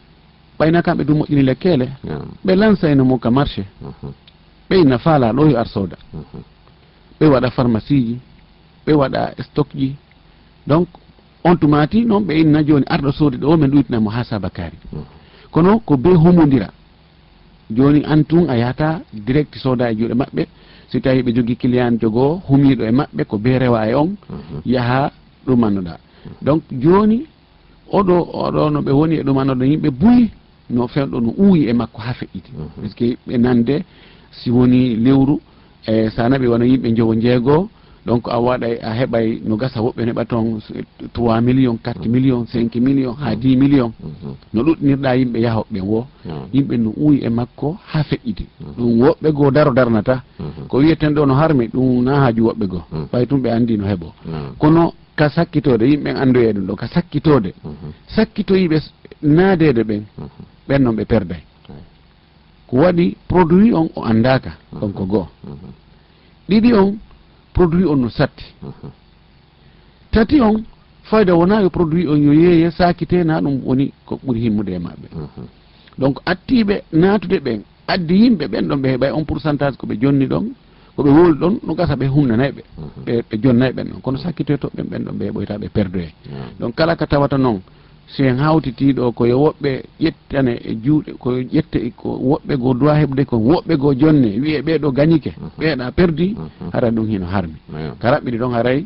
Ɓayna 0.59 0.81
kamɓe 0.81 1.03
du 1.03 1.13
moƴƴini 1.15 1.43
lekkele. 1.43 1.87
Ɓe 2.45 2.55
lansayno 2.55 3.03
mum 3.05 3.19
ka 3.19 3.29
marché 3.31 3.63
mhm. 3.81 4.11
ɓe 4.69 4.75
inna 4.81 4.97
faala 4.97 5.33
ɗo 5.33 5.49
yo 5.51 5.57
ar 5.57 5.67
sooda 5.67 5.97
mhm. 6.13 6.41
ɓe 7.19 7.25
waɗa 7.27 7.49
pharmacie 7.51 8.01
ji 8.05 8.19
ɓe 8.85 8.93
waɗa 8.93 9.33
stock 9.43 9.67
ji. 9.75 9.95
Donc 10.67 10.87
on 11.43 11.55
tumati 11.57 12.05
noon 12.05 12.23
ɓe 12.23 12.33
inna 12.41 12.63
joni 12.63 12.85
arɗo 12.87 13.11
soodi 13.11 13.37
ɗo 13.37 13.57
min 13.57 13.69
ɗuytinamo 13.69 14.09
ha 14.09 14.23
sabakari 14.23 14.77
kono 15.51 15.79
ko 15.79 15.97
be 15.97 16.09
humodira 16.09 16.69
joni 17.69 18.03
an 18.05 18.23
tun 18.23 18.49
a 18.49 18.57
yahata 18.57 19.01
direct 19.13 19.55
sooda 19.57 19.91
e 19.91 19.95
juuɗe 19.95 20.13
maɓɓe. 20.13 20.47
Si 20.87 21.01
tawi 21.01 21.21
ɓe 21.23 21.33
jogui 21.35 21.55
client 21.55 21.99
jogo 22.01 22.41
humiɗo 22.47 22.83
e 22.85 22.91
maɓɓe 22.91 23.25
ko 23.25 23.37
be 23.37 23.59
rewa 23.59 23.89
e 23.89 23.93
on. 23.93 24.15
Yaha 24.65 25.11
ɗumannoɗa 25.45 25.97
donc 26.41 26.63
joni 26.71 27.25
oɗo 27.91 28.15
oɗo 28.33 28.69
no 28.69 28.81
ɓe 28.81 28.91
woni 28.91 29.15
e 29.15 29.23
ɗum 29.23 29.37
anoɗo 29.37 29.63
yimɓe 29.65 29.89
buyi 29.91 30.29
no 30.69 30.87
fewɗo 30.87 31.19
no 31.21 31.33
uuyi 31.37 31.69
e 31.69 31.73
makko 31.73 32.01
ha 32.01 32.13
feƴƴiti. 32.13 32.51
Mhm. 32.53 32.67
Par 32.81 32.89
ce 32.89 32.95
que 32.95 33.17
ɓe 33.27 33.37
nande 33.37 33.83
si 34.31 34.49
woni 34.51 34.95
lewru 34.95 35.39
e 35.87 36.09
sa 36.09 36.27
naɓi 36.29 36.47
wona 36.47 36.65
yimɓe 36.65 36.95
jowo 36.95 37.13
jeegoo 37.15 37.69
donc 38.05 38.27
a 38.27 38.39
waɗay 38.39 38.77
a 38.81 38.91
heɓay 38.93 39.41
no 39.45 39.55
gasa 39.57 39.81
woɓɓe 39.81 40.05
neɓa 40.05 40.25
toon 40.25 40.59
trois 41.13 41.41
million 41.41 41.77
quatre 41.77 42.05
mhm. 42.05 42.11
million 42.11 42.45
cinq 42.47 42.75
million 42.75 43.13
ha 43.13 43.35
dix 43.35 43.55
million 43.57 43.91
mhm. 43.99 44.33
no 44.53 44.61
ɗuɗɗinirɗa 44.63 45.15
yimɓe 45.17 45.39
yahoɓe 45.41 45.79
wo. 45.81 46.07
Yimɓe 46.53 46.77
no 46.77 46.93
uuyi 46.97 47.19
e 47.23 47.29
makko 47.29 47.77
ha 47.87 48.03
feƴƴiti. 48.03 48.45
Ɗum 48.77 49.01
woɓɓe 49.01 49.31
goo 49.31 49.51
daro 49.51 49.71
darnata. 49.73 50.23
Ko 50.67 50.77
wiyeten 50.77 51.13
ɗo 51.13 51.25
no 51.25 51.33
harmi 51.35 51.67
ɗum 51.67 52.03
na 52.03 52.19
haaju 52.21 52.43
woɓɓe 52.47 52.67
goo. 52.67 52.83
Ɓay 53.11 53.25
tum 53.27 53.41
ɓe 53.41 53.49
andi 53.51 53.77
no 53.77 53.85
heɓo. 53.85 54.07
Kono 54.57 54.93
ka 55.15 55.29
sakkitode 55.29 55.83
yimɓe 55.91 56.09
anndoye 56.21 56.53
ɗum 56.53 56.65
ɗo 56.67 56.75
ka 56.75 56.87
sakkitode. 56.87 57.53
Mhm. 57.63 57.89
Sakkitoyiɓe 58.15 58.77
naadede 59.21 59.83
ɓen 59.83 60.03
mhm. 60.17 60.27
ɓen 60.67 60.81
noon 60.83 60.95
ɓe 60.95 61.05
perday 61.05 61.41
ko 62.67 62.77
waɗi 62.77 63.15
produit 63.27 63.73
on 63.73 63.89
o 63.95 64.01
anndaka 64.03 64.51
mhm. 64.71 64.83
on 64.83 64.91
ko 64.93 65.05
goo. 65.05 65.27
Ɗiɗi 66.49 66.73
on 66.73 66.97
produit 67.53 67.85
on 67.87 67.97
no 68.01 68.09
satti. 68.09 68.45
Tati 70.11 70.41
on 70.41 70.63
fayda 71.03 71.35
wona 71.35 71.61
yo 71.61 71.69
produit 71.69 72.07
on 72.07 72.17
yo 72.17 72.33
yeeye 72.33 72.71
sakitena 72.71 73.41
ɗum 73.41 73.61
woni 73.65 73.93
ko 74.05 74.19
ɓuuri 74.23 74.39
himmude 74.41 74.69
e 74.73 74.79
maɓɓe. 74.79 75.07
Donc 75.97 76.19
attiɓe 76.25 76.83
natude 76.91 77.39
ɓen 77.39 77.61
addi 77.87 78.15
yimɓe 78.21 78.47
ɓen 78.47 78.67
ɗon 78.67 78.81
ɓe 78.81 78.89
heɓay 78.93 79.11
on 79.11 79.23
pourcentage 79.25 79.77
ko 79.77 79.87
ɓe 79.87 79.95
jonni 80.01 80.25
ɗon 80.27 80.45
koɓe 80.95 81.09
wooli 81.09 81.37
ɗon 81.39 81.59
no 81.65 81.73
gasa 81.75 81.95
ɓe 81.95 82.07
humnanayɓe 82.07 82.61
mhm. 82.77 83.03
ɓe 83.05 83.13
ɓe 83.29 83.35
jonnayi 83.43 83.73
ɓen 83.73 83.87
ɗon 83.91 84.01
kono 84.01 84.17
sakkitoyto 84.17 84.69
ɓen 84.75 84.85
ɓen 84.91 85.03
ɗon 85.05 85.15
ɓe 85.19 85.31
ɓoyta 85.31 85.57
ɓe 85.57 85.67
perdoye 85.69 86.09
donc 86.59 86.75
kala 86.75 86.95
ka 86.95 87.05
tawata 87.07 87.37
noon 87.37 87.61
si 88.07 88.23
en 88.23 88.37
hawtitiɗo 88.37 89.11
koyo 89.11 89.35
woɓɓe 89.39 89.71
ƴettane 89.99 90.53
e 90.69 90.75
juuɗe 90.83 91.11
koyo 91.19 91.41
ƴette 91.53 91.77
ko 91.95 92.09
woɓɓe 92.29 92.53
goo 92.57 92.73
duwa 92.73 92.93
heɓde 93.01 93.25
ko 93.25 93.37
woɓɓe 93.37 93.77
goo 93.77 93.93
jonne 93.93 94.39
wiye 94.39 94.61
ɓeɗo 94.61 94.91
gañike 94.91 95.33
mhm. 95.37 95.49
ɓeeɗa 95.59 95.91
perdi 95.91 96.35
mhm. 96.37 96.69
hara 96.73 96.91
ɗum 96.91 97.07
hino 97.07 97.25
harmi. 97.25 97.57
Ko 97.99 98.07
raɓɓiɗi 98.07 98.37
ɗon 98.37 98.53
haray 98.53 98.85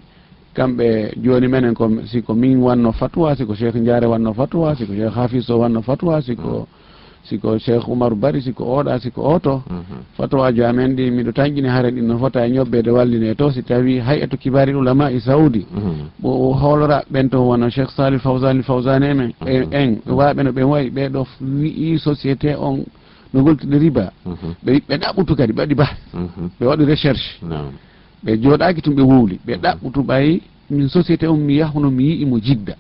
kamɓe 0.56 1.12
joni 1.24 1.48
menen 1.48 1.74
ko 1.74 1.90
siko 2.06 2.34
min 2.34 2.58
wanno 2.62 2.92
fatuwa 2.92 3.36
siko 3.36 3.56
cheikh 3.56 3.76
diare 3.84 4.08
wanno 4.08 4.34
fatuwa 4.34 4.76
siko 4.76 4.94
cheikh 4.94 5.14
hafis 5.14 5.50
o 5.50 5.60
wanno 5.60 5.82
fatuwa 5.82 6.22
siko 6.22 6.50
mm. 6.60 6.79
siko 7.24 7.58
cheikh 7.60 7.88
oumarou 7.88 8.16
bari 8.16 8.42
siko 8.42 8.64
oɗa 8.64 9.00
siko 9.00 9.22
oto. 9.22 9.64
Mhm. 9.70 9.98
Fatawaji 10.18 10.64
amen 10.64 10.96
ɗi 10.96 11.12
miɗo 11.12 11.32
tañƴini 11.32 11.68
haare 11.68 11.92
ɗin 11.92 12.06
noon 12.08 12.20
fota 12.20 12.46
e 12.46 12.50
ñobbede 12.52 12.90
walline 12.92 13.36
to 13.36 13.52
si 13.52 13.64
tawi 13.64 14.00
hay 14.00 14.20
eto 14.24 14.38
kibari 14.38 14.74
ulama 14.74 15.12
e 15.12 15.16
i 15.16 15.20
saoudi 15.20 15.66
ɓo 16.22 16.30
mhm. 16.30 16.60
hoolora 16.62 17.04
ɓen 17.12 17.30
to 17.30 17.38
wona 17.42 17.70
cheikh 17.70 17.90
salih 17.92 18.20
fawsani 18.20 18.64
fawsani 18.64 19.06
emen 19.06 19.34
e 19.46 19.60
mhm. 19.60 19.74
en 19.74 20.00
waɓe 20.08 20.44
no 20.44 20.52
ɓen 20.52 20.64
wayi 20.66 20.90
ɓeɗo 20.90 21.28
wi'i 21.42 21.98
société 22.00 22.56
on 22.56 22.84
no 23.34 23.44
goltude 23.44 23.78
riba. 23.78 24.12
Ɓe 24.64 24.82
ɓe 24.88 24.98
ɗaɓɓutu 24.98 25.36
kadi 25.36 25.54
ɓe 25.54 25.62
waɗi 25.62 25.76
bah 25.76 25.92
ɓe 26.60 26.66
waɗi 26.66 26.86
recherche. 26.86 27.40
Ɓe 28.24 28.38
jooɗaki 28.42 28.82
tum 28.82 28.96
ɓe 28.96 29.02
wowli 29.02 29.40
ɓe 29.46 29.58
ɗaɓɓutu 29.58 30.04
ɓayi 30.04 30.42
min 30.70 30.88
société 30.90 31.28
on 31.28 31.38
mi 31.38 31.56
yahuno 31.58 31.90
mi 31.92 32.04
yi'i 32.04 32.26
mo 32.26 32.40
jidda. 32.40 32.74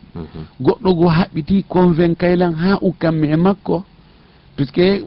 Goɗɗo 0.61 0.93
goo 0.95 1.07
haɓɓiti 1.07 1.63
convainque 1.67 2.17
kaylan 2.19 2.53
ha 2.53 2.77
ukkanmi 2.81 3.27
e 3.31 3.35
makko 3.35 3.83
puisque 4.59 5.05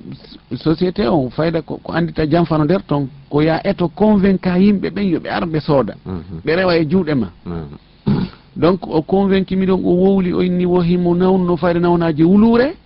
société 0.57 1.07
o 1.07 1.29
fayda 1.29 1.61
ko 1.61 1.79
andita 1.93 2.27
janfano 2.27 2.65
nder 2.65 2.83
toon 2.87 3.09
ko 3.29 3.43
ya 3.43 3.61
eto 3.67 3.89
convainca 3.89 4.57
yimɓe 4.57 4.89
ɓen 4.91 5.07
yooɓe 5.13 5.29
ara 5.29 5.47
ɓe 5.47 5.61
sooda. 5.61 5.95
Mhm. 6.07 6.41
Ɓe 6.45 6.57
rewa 6.57 6.77
e 6.77 6.87
juuɗe 6.89 7.15
ma. 7.15 7.29
Mhm. 7.45 7.77
Donc 8.57 8.87
o 8.87 9.03
convaincu 9.03 9.55
mi 9.57 9.67
ɗon 9.67 9.81
o 9.85 9.93
wowli 10.03 10.33
o 10.33 10.41
inni 10.43 10.65
wo 10.65 10.81
himo 10.81 11.15
nawnuno 11.15 11.57
fayde 11.57 11.81
nawnaji 11.81 12.25
wuluure 12.25 12.77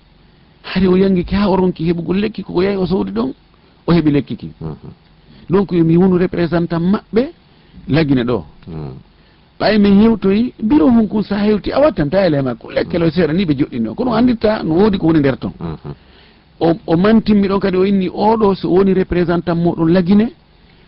hari 0.63 0.87
o 0.89 0.97
yangiki 0.97 1.35
ha 1.37 1.49
o 1.49 1.57
ronki 1.57 1.85
heɓugo 1.85 2.13
lekki 2.15 2.43
koko 2.43 2.63
yehi 2.63 2.77
o 2.77 2.87
soodi 2.87 3.13
ɗon 3.13 3.33
o 3.87 3.93
heeɓi 3.93 4.11
lekki 4.11 4.37
ki 4.37 4.51
mhm. 4.61 4.91
donc 5.49 5.71
yomi 5.71 5.97
wonu 5.97 6.19
représentant 6.19 6.81
maɓɓe 6.81 7.31
lagine 7.89 8.25
ɗo. 8.25 8.45
Ɓay 9.61 9.79
min 9.79 10.03
hewtoyi 10.03 10.53
bureau 10.63 10.91
hon 10.91 11.23
sa 11.23 11.39
hewti 11.39 11.71
a 11.73 11.81
wattan 11.81 12.11
tayele 12.11 12.39
e 12.39 12.43
makko 12.43 12.73
lekkelo 12.73 13.09
seeɗa 13.11 13.33
ni 13.33 13.45
ɓe 13.45 13.55
joɗɗini 13.55 13.85
joɗɗino 13.85 13.95
kono 13.95 14.15
anditta 14.15 14.63
no 14.65 14.75
woodi 14.75 14.99
ko 14.99 15.07
woni 15.07 15.21
nder 15.21 15.39
toon 15.39 15.53
o 16.61 16.97
mantinmi 16.97 17.49
ɗon 17.49 17.61
kadi 17.61 17.77
o 17.77 17.85
inni 17.85 18.09
oɗo 18.09 18.55
so 18.55 18.69
woni 18.69 18.95
représentant 18.95 19.55
moɗon 19.57 19.93
lagine 19.93 20.33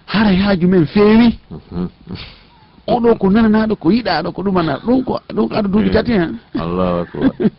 hara 0.07 0.31
haaju 0.33 0.69
men 0.69 0.87
feewi. 0.87 1.39
Oɗo 2.89 3.15
ko 3.21 3.31
nananaɗo 3.31 3.77
ko 3.77 3.91
yiɗaɗo 3.91 4.33
ko 4.33 4.43
ɗumana 4.43 4.81
ɗum 4.85 5.05
ko 5.05 5.21
ɗum 5.35 5.49
ko 5.49 5.55
adda 5.55 5.69
duuɓi 5.69 5.89
eh, 5.89 5.93
tati 5.93 6.13
hen. 6.13 6.39
Allahu 6.55 6.99
akbar. 7.03 7.31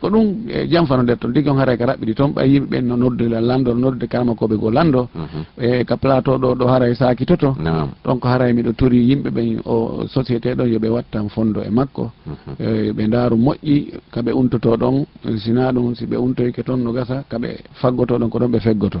ko 0.00 0.08
ɗum 0.10 0.26
e 0.48 0.66
jamfano 0.68 1.02
nder 1.02 1.18
toon 1.18 1.32
liggi 1.32 1.48
on 1.48 1.58
haray 1.58 1.74
e 1.74 1.78
ka 1.78 1.86
raɓɓiɗi 1.86 2.14
toon 2.14 2.30
ɓay 2.34 2.48
yimɓe 2.52 2.68
ɓen 2.70 2.84
no 2.86 2.96
noddola 2.96 3.40
lanndo 3.40 3.74
no 3.74 3.80
nodde 3.80 4.06
karama 4.06 4.34
koɓe 4.34 4.56
goo 4.56 4.70
lanndo 4.70 5.08
mhm. 5.14 5.42
e 5.58 5.84
ka 5.84 5.96
plateau 5.96 6.38
ɗo 6.38 6.54
ɗo 6.54 6.66
haray 6.68 6.90
e 6.92 6.94
sakitoto 6.94 7.56
ɗon 8.04 8.18
ko 8.20 8.28
haray 8.28 8.50
e 8.50 8.52
miɗo 8.54 8.72
tori 8.76 8.98
yimɓe 9.08 9.30
ɓen 9.30 9.60
o 9.64 10.04
société 10.08 10.54
ɗon 10.54 10.68
yooɓe 10.72 10.88
wattan 10.88 11.28
fondo 11.28 11.60
e 11.62 11.70
makko. 11.70 12.10
Mhm. 12.26 12.92
Ɓe 12.96 13.02
ndaaru 13.06 13.36
moƴƴi 13.36 13.76
kaɓe 14.12 14.30
untoto 14.32 14.76
ɗon 14.76 15.06
sina 15.38 15.72
ɗum 15.72 15.94
si 15.94 16.06
ɓe 16.06 16.16
untoyke 16.16 16.62
toon 16.62 16.78
no 16.84 16.92
gasa 16.92 17.24
kaɓe 17.30 17.48
faggoto 17.80 18.18
ɗon 18.18 18.28
ko 18.30 18.38
ɗon 18.38 18.50
ɓe 18.52 18.60
feggoto. 18.60 19.00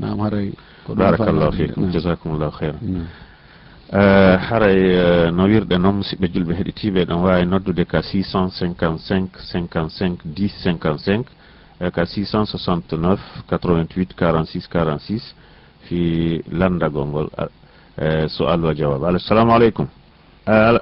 Nam 0.00 0.18
haray 0.20 0.52
ko 0.86 0.92
ɗum 0.94 0.98
barakallahu 0.98 1.52
fikum 1.52 1.90
jasakumllahu 1.92 2.52
heira 2.60 2.78
Eh, 3.92 4.36
haray 4.48 4.80
eh, 4.80 5.30
no 5.30 5.44
wirɗe 5.44 5.76
noon 5.78 5.96
musidɓe 6.00 6.26
julɓe 6.32 6.54
heɗitiɓe 6.56 7.00
eɗen 7.02 7.20
wawi 7.22 7.44
noddude 7.46 7.84
ka 7.84 8.00
655 8.00 9.28
55 9.52 10.24
10 10.24 10.48
55 10.64 11.24
ka 11.92 12.04
669 12.06 13.20
88 13.46 14.14
46 14.16 14.68
46 14.72 15.34
fi 15.84 16.42
landagol 16.50 17.06
ngol 17.06 17.28
e 18.00 18.26
so 18.28 18.48
allah 18.48 18.74
jawab. 18.74 19.04
Alo 19.04 19.18
salamu 19.18 19.52
aleykum 19.52 19.86
eh, 20.48 20.78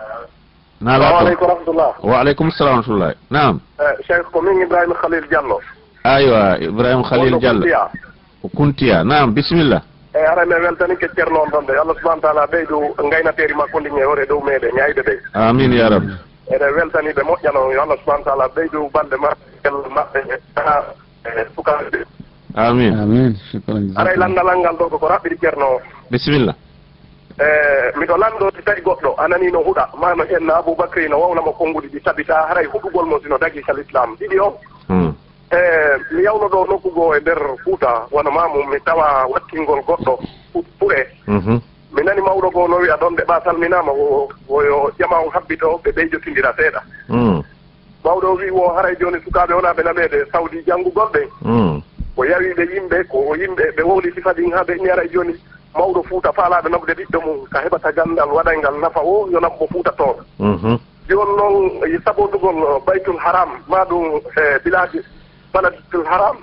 nalaaaleykum 0.80 1.48
rahmatullah 1.48 1.90
wa 2.02 2.20
aleykum 2.20 2.50
salam 2.52 2.80
rahmatullahi 2.80 3.16
nam 3.30 3.60
cheikh 4.06 4.30
ko 4.32 4.40
min 4.42 4.62
ibrahima 4.62 4.94
khalil 4.94 5.26
diallo. 5.28 5.58
Aywa 6.04 6.56
ibrahima 6.60 7.02
khalil 7.02 7.38
diallo. 7.40 7.66
Kuntiya. 8.56 9.04
Nam 9.04 9.34
bisimilla 9.34 9.82
eyyi 10.14 10.26
arane 10.26 10.54
weltani 10.54 10.96
ke 10.96 11.08
ceerno 11.14 11.42
on 11.42 11.50
tan 11.50 11.66
de. 11.66 11.72
Allah 11.80 11.94
subahana 11.96 12.20
taala 12.22 12.46
ɓeydu 12.46 12.94
gaynateri 13.10 13.54
makko 13.54 13.80
ndi 13.80 13.90
hoore 13.90 14.22
e 14.22 14.26
dow 14.26 14.40
meɗen 14.40 14.74
ñayde 14.76 15.02
de. 15.02 15.14
Amin 15.34 15.72
ya 15.72 15.88
rabbi. 15.88 16.12
Eɗen 16.52 16.74
weltani 16.76 17.10
ɓe 17.12 17.22
moƴƴano. 17.22 17.72
Yo 17.72 17.82
allah 17.82 17.98
subahana 18.00 18.24
taala 18.24 18.46
ɓeydu 18.56 18.90
balɗe 18.92 19.16
maɓɓel 19.16 19.76
maɓɓe 19.96 20.20
ha 20.56 20.84
sukaɓe 21.56 22.04
amin 22.54 22.92
amin 22.98 23.32
aray 23.96 24.16
landalal 24.16 24.58
ngal 24.58 24.76
ɗo 24.76 24.88
koko 24.90 25.08
raɓɓiɗi 25.08 25.36
ceerno 25.40 25.66
o. 25.66 25.80
Bisimilla 26.10 26.54
e 27.40 27.46
miɗo 27.98 28.16
lanɗo 28.16 28.50
si 28.56 28.62
tawi 28.62 28.80
goɗɗo 28.82 29.16
anani 29.18 29.50
no 29.50 29.60
huɗa. 29.64 29.88
Mano 29.98 30.24
henna 30.28 30.56
aboubacry 30.58 31.08
no 31.08 31.16
wawnamo 31.20 31.52
konnguɗi 31.56 31.88
ɗi 31.88 32.00
tabita 32.04 32.46
haray 32.48 32.66
huɗugol 32.66 33.06
mo 33.06 33.18
sino 33.22 33.38
dagi 33.38 33.62
kal 33.62 33.78
islam. 33.80 34.16
Ɗiɗi 34.20 34.38
o 34.40 34.58
e 35.52 35.60
mi 36.14 36.22
yawno 36.22 36.48
ɗo 36.48 36.66
nokkugo 36.68 37.14
e 37.16 37.20
nder 37.20 37.38
fuuta 37.64 38.06
wona 38.10 38.30
mamum 38.30 38.68
mi 38.70 38.80
tawa 38.80 39.26
wattingol 39.28 39.80
goɗɗo 39.86 40.18
ɓure 40.80 41.06
mhm. 41.26 41.60
mi 41.92 42.02
nani 42.02 42.20
mawɗo 42.20 42.50
goo 42.50 42.68
no 42.68 42.76
wiya 42.76 42.96
ɗon 42.96 43.14
ɓe 43.16 43.24
ɓa 43.24 43.44
salminama 43.44 43.92
oyo 44.48 44.90
ƴama 44.98 45.16
on 45.24 45.30
habbito 45.30 45.80
ɓe 45.84 45.90
ɓey 45.92 46.08
jottidira 46.10 46.52
seeɗa. 46.56 46.80
Mm. 47.08 47.42
Mawɗo 48.04 48.36
wi 48.38 48.50
wo 48.50 48.72
haray 48.74 48.96
joni 49.00 49.18
sukaɓe 49.24 49.54
wona 49.54 49.72
ɓe 49.72 49.82
nameede 49.84 50.24
sawdi 50.32 50.64
janngugonɓe 50.66 51.20
ko 51.28 51.48
mm. 51.48 51.82
yawi 52.30 52.54
ɓe 52.56 52.64
yimɓe 52.74 53.04
ko 53.08 53.36
yimɓe 53.36 53.64
ɓe 53.76 53.82
wohliti 53.82 54.22
kadi 54.22 54.50
ha 54.50 54.62
ɓe 54.64 54.76
inni 54.76 54.88
haray 54.88 55.08
joni 55.12 55.34
mawɗo 55.74 56.02
fuuta 56.08 56.32
faalaɓe 56.32 56.68
naɓde 56.70 56.92
ɓiɗɗo 56.94 57.20
mum 57.24 57.46
ka 57.52 57.60
heɓata 57.60 57.92
gandal 57.92 58.30
waɗal 58.32 58.80
nafa 58.80 59.00
o 59.04 59.28
yo 59.30 59.40
naɓmo 59.40 59.66
fuuta 59.68 59.92
toon. 59.92 60.16
Mhm. 60.38 60.78
Joni 61.08 61.36
noon 61.36 62.00
sabondugol 62.04 62.80
baytul 62.86 63.18
haram 63.18 63.50
maɗum 63.68 64.16
e 64.36 64.58
bilaaji 64.64 65.00
baladul 65.52 66.04
haram. 66.10 66.36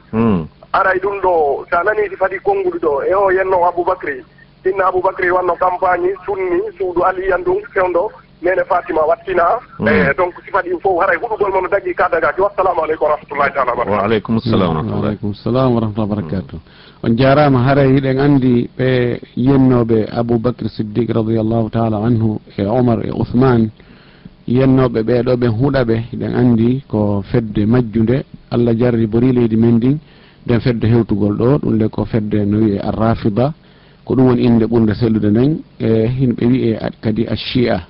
Aray 0.73 0.99
ɗum 0.99 1.19
ɗo 1.21 1.65
sa 1.69 1.79
a 1.79 1.83
nanidi 1.83 2.15
fadi 2.15 2.37
konnguɗi 2.39 2.79
ɗo. 2.79 3.01
E 3.09 3.13
o 3.13 3.31
yenno 3.31 3.65
aboubacry. 3.65 4.23
Inna 4.65 4.87
aboubacry 4.87 5.31
wanno 5.31 5.55
campagne 5.55 6.13
sunni 6.25 6.59
suudu 6.77 7.01
aliyan 7.03 7.43
ɗum 7.43 7.57
fewndo. 7.73 8.11
Nene 8.41 8.63
fatima 8.69 9.01
wattina. 9.05 9.59
E 9.81 10.13
donc 10.15 10.33
si 10.45 10.51
faɗi 10.51 10.71
fof 10.81 11.01
haray 11.01 11.17
huɗugol 11.17 11.51
mono 11.51 11.67
dagui 11.67 11.93
kadagaki 11.93 12.41
wassalamu 12.41 12.81
aleykum 12.83 13.07
wa 13.09 13.15
rahmatullahi 13.15 13.51
taala 13.53 13.71
wabarakatu 13.73 14.01
waaleykum 14.01 14.39
salam 14.39 14.71
waaleykum 14.91 15.33
salam 15.33 15.73
wa 15.75 15.79
rahmatullah 15.81 16.07
wabarakatu 16.09 16.55
on 17.03 17.15
jarama 17.17 17.59
haray 17.67 17.89
hiɗen 17.95 18.19
andi 18.19 18.69
ɓe 18.77 19.19
yennoɓe 19.35 20.07
aboubacry 20.19 20.69
siddique 20.69 21.11
radiallahu 21.13 21.69
taala 21.69 21.97
anhu 21.97 22.39
e 22.57 22.63
omar 22.65 22.99
e 23.05 23.11
ouhmane 23.11 23.69
yennoɓe 24.47 24.99
ɓeɗo 25.03 25.35
ɓe 25.41 25.47
huuɗaɓe 25.47 25.95
hiɗen 26.11 26.33
andi 26.35 26.83
ko 26.87 27.21
fedde 27.31 27.65
majjude 27.65 28.23
allah 28.51 28.73
jarri 28.77 29.07
bori 29.07 29.31
leydi 29.33 29.55
men 29.57 29.75
ndin 29.75 29.97
nden 30.45 30.59
fedde 30.59 30.85
hewtugol 30.87 31.35
ɗo 31.37 31.57
ɗum 31.61 31.75
nde 31.75 31.87
ko 31.87 32.05
fedde 32.05 32.45
no 32.45 32.57
wiye 32.57 32.79
arrafida 32.79 33.53
ko 34.05 34.15
ɗum 34.15 34.25
woni 34.27 34.41
inde 34.43 34.65
ɓurde 34.65 34.93
sellude 34.95 35.29
nden 35.29 35.59
e 35.79 36.07
himɓe 36.07 36.45
wiye 36.45 36.79
kadi 37.01 37.25
a 37.27 37.35
chia 37.35 37.87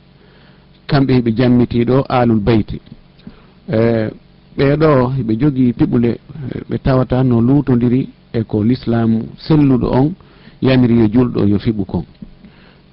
kamɓe 0.88 1.14
hiɓe 1.14 1.32
jammitiɗo 1.38 2.06
alul 2.10 2.40
beyti 2.40 2.82
e, 3.70 4.10
ɓeɗo 4.58 4.90
hiɓe 5.18 5.34
jogii 5.40 5.74
piɓule 5.74 6.12
ɓe 6.70 6.78
tawata 6.84 7.24
no 7.24 7.42
luutodiri 7.42 8.10
e 8.34 8.44
ko 8.44 8.64
l'islam 8.64 9.24
selluɗo 9.38 9.88
on 10.00 10.14
yamiri 10.62 10.96
yo 11.00 11.08
julɗo 11.08 11.46
yo 11.46 11.58
fiɓu 11.60 11.86
kon. 11.86 12.06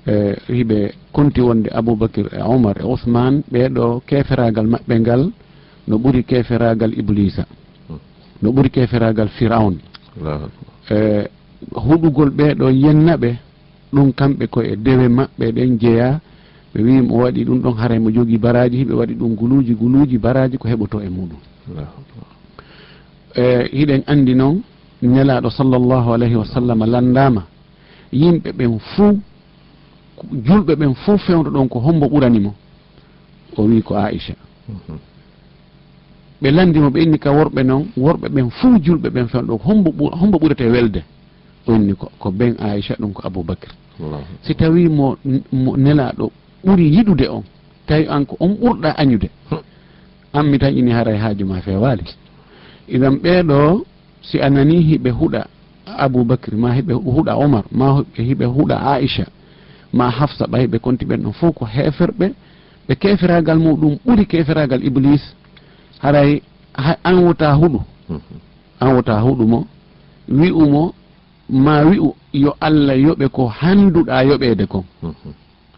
E, 0.06 0.36
hiɓe 0.48 0.92
konti 1.12 1.40
wonde 1.40 1.68
aboubacry 1.72 2.28
e 2.38 2.42
omar 2.42 2.76
e 2.80 2.84
ousmane 2.84 3.42
ɓeɗo 3.52 4.02
keferagal 4.06 4.66
maɓɓe 4.66 4.94
ngal 5.00 5.22
no 5.88 5.98
ɓuri 5.98 6.24
keferagal 6.24 6.92
iblisa 6.98 7.44
no 8.42 8.50
ɓuri 8.52 8.70
keferagal 8.70 9.28
firaun 9.28 9.78
e 10.90 11.28
huɗugol 11.74 12.30
ɓeɗo 12.30 12.70
yennaɓe 12.70 13.30
ɗum 13.92 14.12
kamɓe 14.12 14.46
koye 14.46 14.76
dewe 14.76 15.08
maɓɓe 15.08 15.52
ɗen 15.52 15.78
jeeya 15.78 16.20
ɓe 16.74 16.82
wimo 16.82 17.14
o 17.14 17.18
waɗi 17.22 17.44
ɗum 17.44 17.58
ɗon 17.62 17.74
haray 17.78 17.98
mo 17.98 18.10
jogii 18.10 18.38
baraji 18.38 18.76
hiɓe 18.78 18.94
waɗi 18.94 19.14
ɗum 19.14 19.34
guluji 19.34 19.74
guluji 19.74 20.18
baraji 20.18 20.58
ko 20.58 20.68
heɓoto 20.68 21.00
e 21.00 21.08
muɗum. 21.08 21.40
E 23.34 23.68
hiɗen 23.72 24.02
andi 24.06 24.34
noon 24.34 24.62
nelaɗo 25.02 25.50
sallllahu 25.50 26.12
alayhi 26.12 26.36
wa 26.36 26.44
sallam 26.44 26.84
landama 26.84 27.42
yimɓe 28.12 28.52
ɓen 28.52 28.78
fuu 28.78 29.18
julɓe 30.46 30.74
ɓen 30.76 30.94
fuu 30.94 31.18
fewdo 31.18 31.50
ɗon 31.50 31.68
ko 31.68 31.78
hombo 31.80 32.06
ɓuranimo 32.08 32.54
o 33.56 33.62
wi 33.62 33.82
ko 33.82 33.94
aicha 33.96 34.34
ɓe 36.42 36.50
landimo 36.50 36.90
ɓe 36.90 37.02
inni 37.02 37.18
ka 37.18 37.30
worɓe 37.32 37.62
noon 37.64 37.86
worɓe 37.96 38.28
ɓen 38.28 38.50
fuu 38.50 38.78
julɓe 38.84 39.08
ɓen 39.10 39.28
fen 39.28 39.42
ɗo 39.46 39.56
hombo 39.64 39.90
hombo 40.20 40.38
ɓurete 40.38 40.66
welde. 40.70 41.02
O 41.66 41.74
inni 41.74 41.94
ko 41.94 42.10
ko 42.18 42.30
ben 42.30 42.54
aicha 42.58 42.94
ɗum 42.98 43.12
ko 43.12 43.22
aboubacry. 43.26 43.72
Si 44.42 44.54
tawi 44.54 44.88
mo 44.88 45.16
mo 45.52 45.76
nelaɗo 45.76 46.30
ɓuuri 46.64 46.84
yiɗude 46.94 47.28
on 47.28 47.42
tawi 47.86 48.06
an 48.08 48.24
ko 48.26 48.36
on 48.40 48.54
ɓurɗa 48.60 48.94
añude 48.98 49.28
hmm. 49.50 49.58
an 50.32 50.42
mi 50.50 50.58
tañini 50.58 50.90
haray 50.92 51.14
e 51.14 51.18
haaju 51.18 51.44
ma 51.46 51.60
fewali 51.60 52.04
idan 52.88 53.16
ɓeeɗo 53.22 53.84
si 54.22 54.40
a 54.40 54.50
nani 54.50 54.82
hiɓe 54.82 55.10
huɗa 55.10 55.46
aboubacry 55.86 56.56
ma 56.56 56.74
hiɓe 56.74 56.92
huɗa 56.94 57.36
omar 57.36 57.64
ma 57.72 58.02
hiɓe 58.16 58.44
huɗa 58.44 58.76
aicha 58.92 59.26
ma 59.92 60.10
hafsa 60.10 60.46
ɓa 60.46 60.58
hiɓe 60.58 60.78
konti 60.78 61.04
ɓen 61.04 61.22
ɗon 61.22 61.32
fof 61.32 61.54
ko 61.54 61.64
heferɓe 61.64 62.32
ɓe 62.88 62.94
keferagal 62.96 63.58
muɗum 63.58 63.96
ɓuuri 64.04 64.26
keferagal 64.26 64.84
iblis 64.84 65.22
haray 66.02 66.42
an 67.04 67.16
wota 67.24 67.52
huɗu. 67.54 67.80
Mhm. 68.08 68.20
An 68.80 68.88
wota 68.94 69.20
huɗumo 69.20 69.66
wi'umo 70.28 70.94
ma 71.50 71.82
wi'u 71.84 72.14
yo 72.32 72.54
allah 72.60 72.96
yoɓe 72.98 73.28
ko 73.28 73.46
handuɗa 73.48 74.24
yoɓede 74.24 74.66
kon. 74.66 74.84
Mhm. 75.02 75.32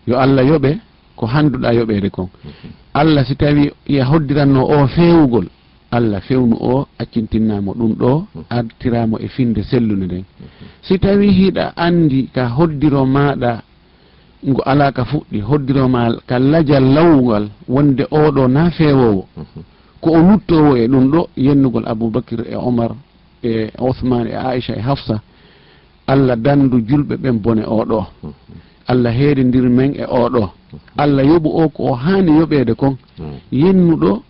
Yo 0.06 0.18
allah 0.18 0.44
yoɓe 0.44 0.78
ko 1.16 1.26
handuɗa 1.26 1.72
yoɓede 1.74 2.10
kon. 2.10 2.28
Mhm. 2.44 2.70
Allah 2.94 3.24
si 3.26 3.36
tawi 3.36 3.70
ya 3.86 4.04
hoddiranno 4.04 4.64
o 4.64 4.86
fewugol 4.86 5.46
allah 5.90 6.20
fewnu 6.20 6.56
o 6.60 6.86
accintinnamo 6.98 7.72
ɗum 7.74 7.92
ɗo 7.94 8.26
artiramo 8.50 9.18
e 9.20 9.28
finde 9.28 9.62
sellude 9.62 10.04
nden. 10.04 10.24
Si 10.82 10.98
tawi 10.98 11.28
hiɗa 11.30 11.72
andi 11.76 12.28
ka 12.34 12.48
hoddiro 12.48 13.06
maɗa 13.06 13.62
ngo 14.46 14.62
ala 14.66 14.92
ka 14.92 15.04
fuɗɗi 15.04 15.40
hoddiroma 15.40 16.00
ka 16.26 16.38
lajal 16.38 16.84
lawgal 16.94 17.48
wonde 17.68 18.04
oɗo 18.10 18.48
na 18.48 18.70
fewowo. 18.70 19.26
ko 20.00 20.10
o 20.10 20.20
luttowo 20.22 20.76
e 20.76 20.86
ɗum 20.88 21.10
ɗo 21.10 21.28
yennugol 21.36 21.84
aboubacry 21.86 22.44
e 22.52 22.56
omar 22.56 22.90
e 23.42 23.70
ousmane 23.78 24.28
e 24.30 24.36
aicha 24.36 24.74
e 24.76 24.80
hafsa 24.80 25.20
allah 26.06 26.36
dandu 26.36 26.78
julɓe 26.88 27.16
ɓen 27.16 27.38
bone 27.42 27.62
oɗo. 27.66 28.06
Allah 28.86 29.12
heeɗodir 29.12 29.68
men 29.68 29.92
e 29.94 30.04
oɗo. 30.04 30.50
Allah 30.96 31.24
yoɓu 31.24 31.48
o 31.62 31.68
ko 31.68 31.82
o 31.90 31.94
hani 31.94 32.32
yoɓede 32.38 32.74
kon. 32.74 32.96
Yennuɗo 33.52 34.22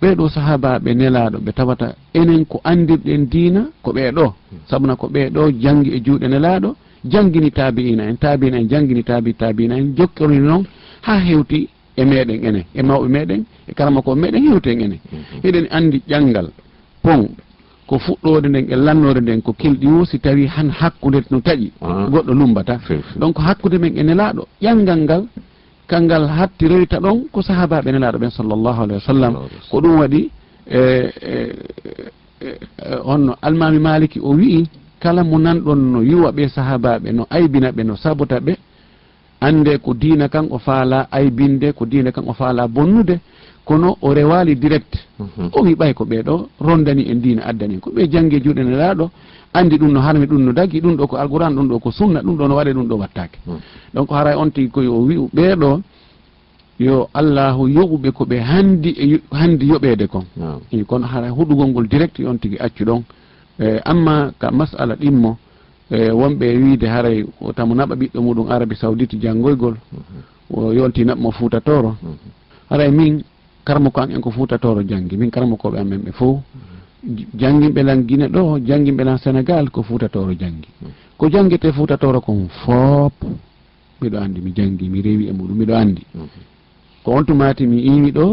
ɓeɗo 0.00 0.28
sahabaɓe 0.28 0.94
nelaɗo 0.94 1.38
ɓe 1.44 1.52
tawata 1.52 1.94
enen 2.14 2.44
ko 2.46 2.60
andirɗen 2.64 3.26
diina 3.32 3.60
ko 3.82 3.90
ɓeɗo 3.92 4.32
sabuna 4.70 4.94
ko 4.96 5.06
ɓeɗo 5.14 5.50
jangi 5.62 5.90
e 5.96 5.98
juuɗe 6.04 6.26
nelaɗo 6.28 6.76
jangini 7.04 7.50
taabi'ina 7.50 8.02
en 8.10 8.16
taabi'ina 8.16 8.56
en 8.58 8.68
jangini 8.68 9.02
tabi 9.04 9.34
taabi'ina 9.34 9.74
en 9.76 9.94
jokkori 9.96 10.38
noon 10.38 10.64
ha 11.02 11.18
hewti 11.18 11.68
e 11.96 12.04
meɗen 12.04 12.38
enen 12.44 12.64
e 12.74 12.82
mawɓe 12.82 13.08
meɗen 13.08 13.44
e 13.68 13.72
karama 13.74 14.02
ko 14.02 14.14
meɗen 14.14 14.42
hewten 14.48 14.80
enen 14.80 14.98
mhm. 15.12 15.40
eɗen 15.46 15.66
andi 15.70 16.02
ƴanggal 16.08 16.48
pon 17.02 17.28
ko 17.86 17.98
fuɗɗode 17.98 18.48
nden 18.48 18.66
e 18.72 18.76
lannode 18.76 19.20
nden 19.20 19.42
ko 19.42 19.52
kelɗi 19.52 19.86
o 19.86 20.04
si 20.04 20.18
tawi 20.18 20.46
han 20.46 20.68
hakkude 20.70 21.18
no 21.30 21.40
taƴi 21.40 21.72
ah. 21.82 22.08
goɗɗo 22.10 22.32
lumbata. 22.34 22.78
Donc 23.16 23.38
hakkude 23.38 23.78
men 23.78 23.92
e 23.98 24.02
nelaɗo 24.02 24.46
ƴangal 24.62 25.00
ngal 25.04 25.24
kangal 25.86 26.26
hatti 26.26 26.68
rewita 26.68 26.98
ɗon 27.00 27.28
ko 27.32 27.42
sahabaɓe 27.42 27.92
nelaɗo 27.92 28.18
ɓen 28.18 28.30
sallllahu 28.30 28.82
alayhi 28.82 29.00
wa 29.02 29.06
sallam. 29.12 29.34
Ko 29.70 29.80
ɗum 29.80 29.98
waɗi 30.00 30.30
e, 30.66 30.78
e, 30.78 31.52
e, 32.40 32.48
e 32.48 32.48
honno 33.04 33.36
almami 33.42 33.78
maliki 33.78 34.18
o 34.20 34.32
wi'i 34.32 34.64
kala 35.00 35.22
mo 35.22 35.38
nanɗon 35.38 35.80
no 35.92 36.00
yuwa 36.02 36.32
ɓe 36.32 36.48
sahabaɓe 36.48 37.12
no 37.12 37.26
aybina 37.30 37.70
ɓe 37.70 37.84
no 37.84 37.96
sabota 37.96 38.40
ɓe 38.40 38.56
ande 39.46 39.72
ko 39.84 39.90
diina 39.94 40.28
kan 40.28 40.46
o 40.50 40.58
faala 40.58 40.98
aybinde 41.16 41.68
ko 41.76 41.84
diina 41.86 42.10
kan 42.12 42.24
o 42.26 42.32
faala 42.32 42.68
bonnude 42.68 43.16
kono 43.64 43.96
o 44.00 44.08
rewali 44.14 44.54
direct. 44.56 44.92
Mhm. 45.18 45.48
O 45.52 45.58
wiɓay 45.66 45.92
ko 45.94 46.04
ɓeɗo 46.04 46.34
rondani 46.60 47.02
en 47.10 47.18
diina 47.24 47.42
addani. 47.50 47.74
En 47.74 47.80
ko 47.80 47.90
ɓe 47.90 48.10
jangge 48.12 48.40
juuɗe 48.44 48.62
nelaɗo 48.64 49.10
andi 49.54 49.76
ɗum 49.78 49.92
no 49.92 50.00
harmi 50.00 50.26
ɗum 50.26 50.42
no 50.44 50.52
dagi 50.52 50.80
ɗum 50.80 50.96
ɗo 50.96 51.06
ko 51.06 51.16
alquran 51.16 51.54
ɗum 51.56 51.68
ɗo 51.68 51.78
ko 51.78 51.90
sunna 51.90 52.20
ɗum 52.22 52.36
ɗo 52.36 52.48
no 52.48 52.54
waɗe 52.56 52.72
ɗum 52.72 52.86
ɗo 52.88 52.96
wattake 52.96 53.38
mhm. 53.46 53.58
donc 53.94 54.10
haray 54.10 54.34
on 54.34 54.50
tigi 54.50 54.68
koye 54.70 54.88
o 54.88 54.98
wi 55.06 55.16
ɓeɗo 55.34 55.80
yo 56.78 57.08
allahu 57.14 57.68
yoɓuɓe 57.68 58.10
ko 58.12 58.24
ɓe 58.24 58.36
handi 58.40 59.20
handi 59.32 59.66
yoɓede 59.66 60.06
kon. 60.08 60.24
I 60.72 60.84
kono 60.84 61.06
hara 61.06 61.28
huɗugol 61.30 61.68
ngol 61.68 61.88
direct 61.88 62.20
on 62.20 62.38
tigi 62.38 62.56
accu 62.58 62.84
ɗon. 62.84 63.02
E 63.60 63.78
amma 63.84 64.32
ka 64.38 64.50
masala 64.50 64.96
ɗimmo 64.96 65.36
E, 65.90 66.10
wonɓe 66.10 66.46
wiide 66.56 66.86
haray 66.88 67.24
o 67.40 67.52
tamo 67.52 67.74
naɓa 67.74 67.94
ɓiɗɗo 67.94 68.20
muɗum 68.22 68.48
arabi 68.50 68.74
saudite 68.76 69.16
janngoygol 69.20 69.76
o 70.50 70.72
yolti 70.72 71.04
naɓmo 71.04 71.30
fuutatoro. 71.30 71.96
Haray 72.70 72.90
min 72.90 73.22
karma 73.64 73.90
ko 73.90 74.00
an 74.00 74.10
en 74.10 74.20
ko 74.20 74.30
fuutatoro 74.30 74.82
toro 74.82 75.18
min 75.18 75.30
karma 75.30 75.56
koɓe 75.56 75.78
amen 75.78 76.00
ɓe 76.04 76.12
fof. 76.12 76.40
Jangginɓe 77.36 77.82
lan 77.82 78.02
guine 78.06 78.28
ɗo 78.28 78.58
jangginɓe 78.64 79.04
lan 79.04 79.18
sénégal 79.18 79.70
ko 79.70 79.82
fuutatoro 79.82 80.32
janggi 80.32 80.68
ko 81.18 81.28
jangguete 81.28 81.72
fuutatoro 81.72 82.20
kon 82.20 82.48
foop 82.64 83.12
miɗo 84.00 84.16
andi 84.18 84.40
mi 84.40 84.52
janggi 84.56 84.88
mi 84.88 85.02
rewi 85.02 85.28
e 85.28 85.32
muɗum 85.32 85.56
miɗo 85.58 85.74
andi 85.74 86.02
ko 87.02 87.12
on 87.12 87.24
tumati 87.24 87.66
mi 87.66 87.78
iwi 87.84 88.10
ɗo 88.10 88.26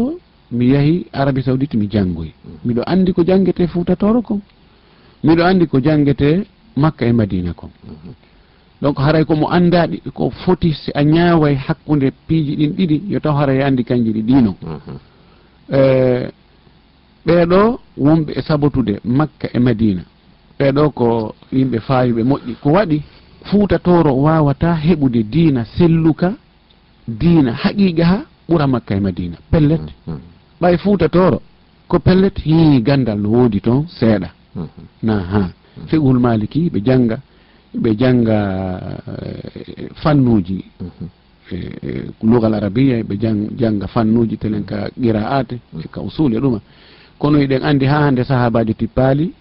mi 0.52 0.72
yahi 0.72 1.06
arabi 1.12 1.42
saudite 1.42 1.74
mi 1.76 1.86
janngoy 1.86 2.32
miɗo 2.64 2.82
andi 2.86 3.12
ko 3.12 3.22
jangguete 3.24 3.66
fuutatoro 3.68 4.22
kon. 4.22 4.40
Miɗo 5.22 5.42
andi 5.44 5.66
ko 5.66 5.78
jangguete 5.80 6.46
makka 6.76 7.06
e 7.06 7.12
madina 7.12 7.52
kon 7.54 7.70
donc 8.82 8.98
haray 8.98 9.24
komo 9.24 9.46
andaɗi 9.48 10.02
ko 10.14 10.30
foti 10.30 10.72
si 10.72 10.90
a 10.94 11.02
ñaaway 11.04 11.54
hakkude 11.54 12.10
piiji 12.26 12.56
ɗin 12.56 12.72
ɗiɗi 12.76 13.02
yo 13.08 13.20
taw 13.20 13.34
haray 13.36 13.62
andi 13.62 13.84
kanji 13.84 14.12
ɗi 14.12 14.22
ɗino 14.22 14.54
mhm. 14.62 14.96
eh, 15.70 16.28
ɓeeɗo 17.26 17.78
wonɓe 17.98 18.32
e 18.38 18.42
sabotude 18.42 18.94
makka 19.04 19.46
e 19.52 19.58
madina. 19.58 20.02
Ɓeeɗo 20.58 20.82
ko 20.98 21.34
yimɓe 21.52 21.78
faayuɓe 21.86 22.22
moƴƴi. 22.30 22.52
Ko 22.62 22.68
waɗi 22.76 23.02
fuutatoro 23.48 24.12
wawata 24.24 24.74
heɓude 24.74 25.22
diina 25.32 25.64
selluka 25.76 26.28
diina 27.08 27.52
haqiqa 27.62 28.04
ha 28.04 28.18
ɓura 28.48 28.66
makka 28.66 28.94
e 28.96 29.00
madina. 29.00 29.36
Pellet. 29.50 29.86
Mhm. 30.06 30.20
Ɓay 30.60 30.76
fuutatoro 30.78 31.38
ko 31.88 31.98
pellet 31.98 32.36
hii 32.44 32.80
gandal 32.82 33.18
no 33.20 33.28
woodi 33.28 33.60
toon 33.60 33.86
seeɗa. 33.98 34.28
Mhm. 34.56 34.82
Na 35.02 35.14
haa. 35.32 35.48
fiqhul 35.88 36.18
maliki 36.18 36.70
ɓe 36.70 36.80
janga 36.84 37.16
ɓe 37.82 37.90
janga 38.00 38.36
eh, 39.22 39.88
fannuji 40.02 40.64
mhm. 40.80 41.06
eh, 41.52 41.72
eh, 41.82 42.04
lugal 42.22 42.54
arabia 42.54 43.02
ɓe 43.02 43.14
janga 43.58 43.86
fannuji 43.86 44.36
telen 44.36 44.64
ka 44.64 44.88
qiraate 45.00 45.56
e 45.84 45.88
ka 45.90 46.00
usul 46.00 46.34
e 46.34 46.38
ɗuma. 46.40 46.60
Kono 47.18 47.38
eɗen 47.38 47.62
andi 47.62 47.86
ha 47.86 47.98
hande 48.06 48.24
sahabajo 48.24 48.72
tippali 48.74 49.32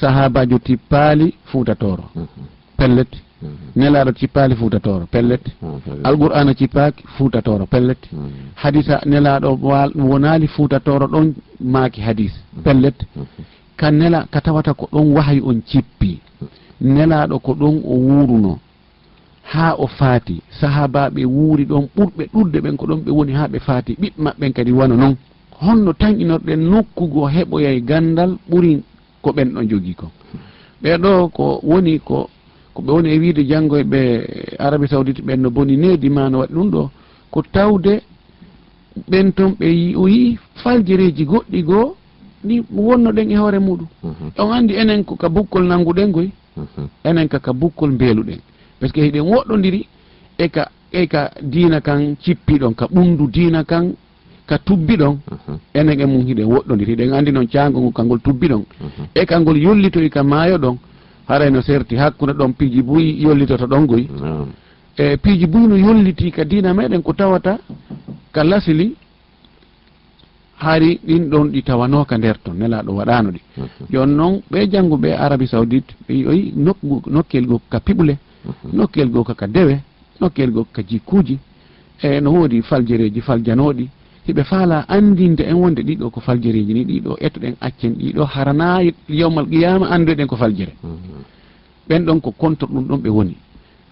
sahabajo 0.00 0.58
tippali 0.58 1.34
fuutatoro 1.50 2.04
mhm. 2.14 2.26
pellet 2.76 3.12
mhm. 3.42 3.56
nelaɗo 3.76 4.12
cippali 4.18 4.54
fuutatoro 4.56 5.06
pellet 5.06 5.44
alqur'ana 6.04 6.54
cippaaki 6.54 7.04
fuuta 7.16 7.42
toro 7.42 7.66
pellet 7.66 7.98
hadisa 8.54 9.00
nelaɗo 9.06 9.58
wonaali 10.10 10.46
fuuta 10.48 10.80
toro 10.80 11.06
ɗon 11.06 11.34
maaki 11.60 12.00
hadis 12.00 12.32
pellet 12.64 12.98
ka 13.78 13.90
nela 13.90 14.26
ka 14.32 14.40
tawata 14.40 14.74
ko 14.74 14.88
ɗon 14.92 15.06
wahayi 15.14 15.40
on 15.40 15.62
cippi. 15.70 16.20
Nelaɗo 16.80 17.38
ko 17.38 17.52
ɗon 17.54 17.76
o 17.84 17.94
wuruno. 18.06 18.58
Ha 19.52 19.74
o 19.78 19.86
faati 19.86 20.42
sahabaɓe 20.60 21.22
wuuri 21.24 21.64
ɗon 21.64 21.84
ɓurɓe 21.96 22.24
ɗurde 22.34 22.58
ɓen 22.64 22.76
ko 22.76 22.84
ɗon 22.86 23.00
ɓe 23.04 23.10
woni 23.16 23.32
ha 23.32 23.48
ɓe 23.52 23.58
faati. 23.66 23.92
Ɓiɓɓe 24.00 24.20
maɓɓen 24.24 24.52
kadi 24.52 24.72
wano 24.72 24.94
noon 24.96 25.16
honno 25.62 25.92
tanƴinorɗen 25.92 26.60
nokkugo 26.70 27.26
heɓoyay 27.34 27.76
e 27.76 27.80
gandal 27.80 28.36
ɓuri 28.50 28.82
ko 29.22 29.30
ɓen 29.32 29.48
ɗon 29.54 29.68
jogii 29.70 29.94
ko. 29.94 30.06
Ɓeɗo 30.82 31.28
ko 31.36 31.60
woni 31.62 31.98
ko 32.00 32.28
koɓe 32.74 32.90
woni 32.92 33.08
e 33.14 33.18
wiide 33.18 33.42
janngo 33.48 33.76
e 33.78 33.84
ɓe 33.84 34.00
arabi 34.58 34.86
saoudite 34.88 35.22
ɓen 35.22 35.40
no 35.42 35.50
boni 35.50 35.76
needi 35.76 36.08
ma 36.10 36.28
no 36.30 36.38
waɗi 36.38 36.54
ɗum 36.54 36.70
ɗo. 36.70 36.90
Ko 37.30 37.42
tawde 37.52 38.02
ɓen 39.10 39.32
toon 39.32 39.54
ɓe 39.58 39.94
o 39.96 40.08
yii 40.08 40.38
faljereji 40.62 41.24
goɗɗi 41.24 41.62
goo 41.62 41.94
ɗi 42.44 42.62
wonnoɗen 42.74 43.30
e 43.30 43.36
hoore 43.36 43.58
muɗum. 43.58 43.86
Mhm. 44.02 44.30
On 44.38 44.52
andi 44.52 44.74
enen 44.74 45.04
ko 45.04 45.16
ka 45.16 45.28
bukkol 45.28 45.64
nanguɗen 45.66 46.12
koy 46.12 46.30
mhm. 46.56 46.88
enen 47.04 47.28
ka 47.28 47.38
ka 47.38 47.52
bukkol 47.52 47.90
mbeeluɗen. 47.92 48.38
Par 48.80 48.88
ce 48.88 48.92
que 48.94 49.00
hiɗen 49.02 49.22
woɗɗodiri 49.22 49.86
e 50.38 50.48
ka 50.48 50.68
e 50.92 51.06
ka 51.06 51.30
diina 51.42 51.80
kan 51.80 52.16
cippiɗon 52.22 52.74
ka 52.74 52.86
ɓundu 52.86 53.26
diina 53.30 53.64
kan 53.64 53.92
ka 54.46 54.58
tubbiɗon 54.58 55.18
mhm. 55.30 55.58
enen 55.74 56.00
e 56.00 56.06
mum 56.06 56.26
hiɗen 56.26 56.46
woɗɗodiri 56.46 56.90
hiɗen 56.92 57.12
andi 57.12 57.32
noon 57.32 57.46
caango 57.48 57.80
ngol 57.80 57.92
kangol 57.92 58.20
tubbiɗon. 58.20 58.64
E 59.14 59.24
kangol 59.26 59.56
yollitoy 59.58 60.08
ka 60.10 60.22
maayo 60.22 60.58
ɗon 60.58 60.76
haray 61.28 61.50
no 61.50 61.60
serti 61.62 61.96
hakkude 61.96 62.32
ɗon 62.32 62.52
piiji 62.54 62.82
buy 62.82 63.20
yollitoto 63.22 63.66
ɗon 63.66 63.86
goy 63.86 64.08
e 64.96 65.16
piiji 65.16 65.46
buy 65.46 65.66
no 65.66 65.76
yolliti 65.76 66.30
ka 66.30 66.44
diina 66.44 66.72
meɗen 66.74 67.02
ko 67.02 67.12
tawata 67.12 67.58
ka 68.32 68.42
lasili 68.44 68.94
haari 70.58 71.00
ɗin 71.06 71.24
ɗon 71.30 71.46
ɗi 71.52 71.62
tawanoka 71.62 72.18
nder 72.18 72.36
ton 72.44 72.54
nelaɗo 72.58 72.92
waɗano 72.98 73.30
ɗi. 73.30 73.40
Mhm. 73.56 73.66
Joni 73.92 74.14
noon 74.14 74.42
ɓe 74.50 74.58
jannguɓe 74.72 75.08
arabie 75.24 75.46
saoudite 75.46 75.90
ɓe 76.08 76.12
yoyi 76.24 76.52
nokkel 77.06 77.46
go 77.46 77.60
ka 77.70 77.78
piɓule 77.80 78.14
mhm. 78.44 78.76
nokkel 78.76 79.08
go 79.10 79.24
kaka 79.24 79.46
dewe 79.46 79.80
nokkel 80.20 80.50
go 80.50 80.66
ka 80.72 80.82
jikkuji 80.82 81.38
e 82.02 82.20
no 82.20 82.30
woodi 82.32 82.62
faljereji 82.62 83.20
faljanoɗi 83.20 83.88
hiɓe 84.26 84.42
faala 84.44 84.84
andinde 84.88 85.40
en 85.50 85.54
wonde 85.54 85.80
ɗiɗo 85.82 86.10
ko 86.10 86.20
faljereji 86.20 86.72
ni 86.74 86.84
ɗiɗo 86.84 87.16
ettoɗen 87.20 87.54
accen 87.60 87.92
ɗiɗo 87.94 88.24
harana 88.24 88.82
yawmal 89.08 89.46
qiyama 89.46 89.86
anduɗen 89.90 90.26
ko 90.26 90.36
faljere 90.36 90.72
mhm. 90.82 91.22
ɓen 91.88 92.04
ɗon 92.04 92.20
ko 92.20 92.30
contre 92.32 92.66
ɗum 92.66 92.84
ɗon 92.88 93.00
ɓe 93.02 93.08
woni. 93.10 93.36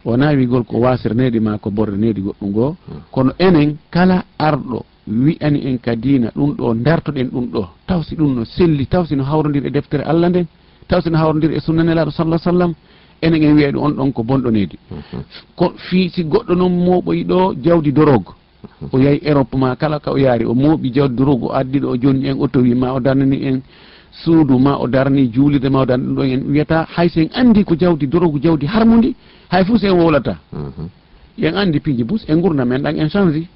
Wona 0.07 0.31
wigol 0.39 0.63
ko 0.65 0.79
wasirnede 0.79 1.41
ma 1.41 1.59
ko 1.59 1.71
bornede 1.71 2.21
goɗɗum 2.21 2.51
goo 2.53 2.77
kono 3.11 3.33
enen 3.39 3.77
kala 3.91 4.23
arɗo 4.39 4.85
wi'ani 5.07 5.67
en 5.67 5.79
ka 5.79 5.95
diina 5.97 6.31
ɗum 6.35 6.55
ɗo 6.57 6.75
dartoɗen 6.75 7.29
ɗum 7.31 7.47
ɗo. 7.51 7.69
Taw 7.87 8.03
si 8.03 8.17
ɗum 8.17 8.35
no 8.35 8.45
selli 8.45 8.87
taw 8.87 9.05
sino 9.05 9.25
hawrodir 9.25 9.67
e 9.67 9.71
deftere 9.71 10.03
allah 10.03 10.29
nden 10.29 10.47
taw 10.89 11.01
sino 11.01 11.17
hawrodir 11.19 11.53
e 11.53 11.61
sunnanelaɗo 11.61 12.11
sallah 12.11 12.39
sallam 12.39 12.75
enen 13.23 13.43
en 13.43 13.55
wiya 13.55 13.73
ɗo 13.73 13.81
on 13.81 13.93
ɗon 13.93 14.13
ko 14.13 14.23
bonɗonede 14.23 14.77
mhm. 14.91 15.23
ko 15.57 15.73
fi 15.77 16.09
si 16.11 16.25
goɗɗo 16.25 16.55
noon 16.55 16.73
moɓoyi 16.85 17.25
ɗo 17.25 17.55
jawdi 17.63 17.93
dorogue 17.93 18.35
mhm. 18.81 18.89
o 18.93 18.99
yahi 18.99 19.21
europe 19.23 19.57
ma 19.57 19.77
kala 19.77 20.01
ka 20.01 20.11
o 20.13 20.19
yaari 20.19 20.45
o 20.45 20.55
mooɓi 20.55 20.93
jawdi 20.93 21.15
dorogue 21.15 21.45
o 21.45 21.53
addi 21.53 21.79
ɗo 21.81 21.97
jonni 22.01 22.29
en 22.29 22.41
auto 22.41 22.61
wi 22.61 22.75
ma 22.75 22.93
o 22.93 23.01
darnani 23.01 23.43
en. 23.47 23.63
Suudu 24.25 24.59
ma 24.59 24.79
o 24.79 24.87
darni 24.89 25.31
juulirde 25.31 25.69
ma 25.69 25.81
o 25.81 25.87
darni 25.87 26.07
ɗum 26.07 26.15
ɗon 26.17 26.27
en 26.27 26.43
wiyata 26.51 26.87
hay 26.97 27.11
en 27.17 27.29
andi 27.35 27.65
ko 27.65 27.75
jawdi 27.79 28.07
dorogue 28.07 28.41
jawdi 28.43 28.67
harmudi 28.67 29.15
hay 29.51 29.65
fof 29.65 29.79
sen 29.79 29.91
wolata 29.93 30.39
yen 31.37 31.53
mhm. 31.53 31.59
andi 31.59 31.81
piiji 31.81 32.05
bus 32.05 32.25
e 32.27 32.35
gurna 32.35 32.65
men 32.65 32.83
ɗan 32.83 32.99
en 32.99 33.09
change 33.11 33.47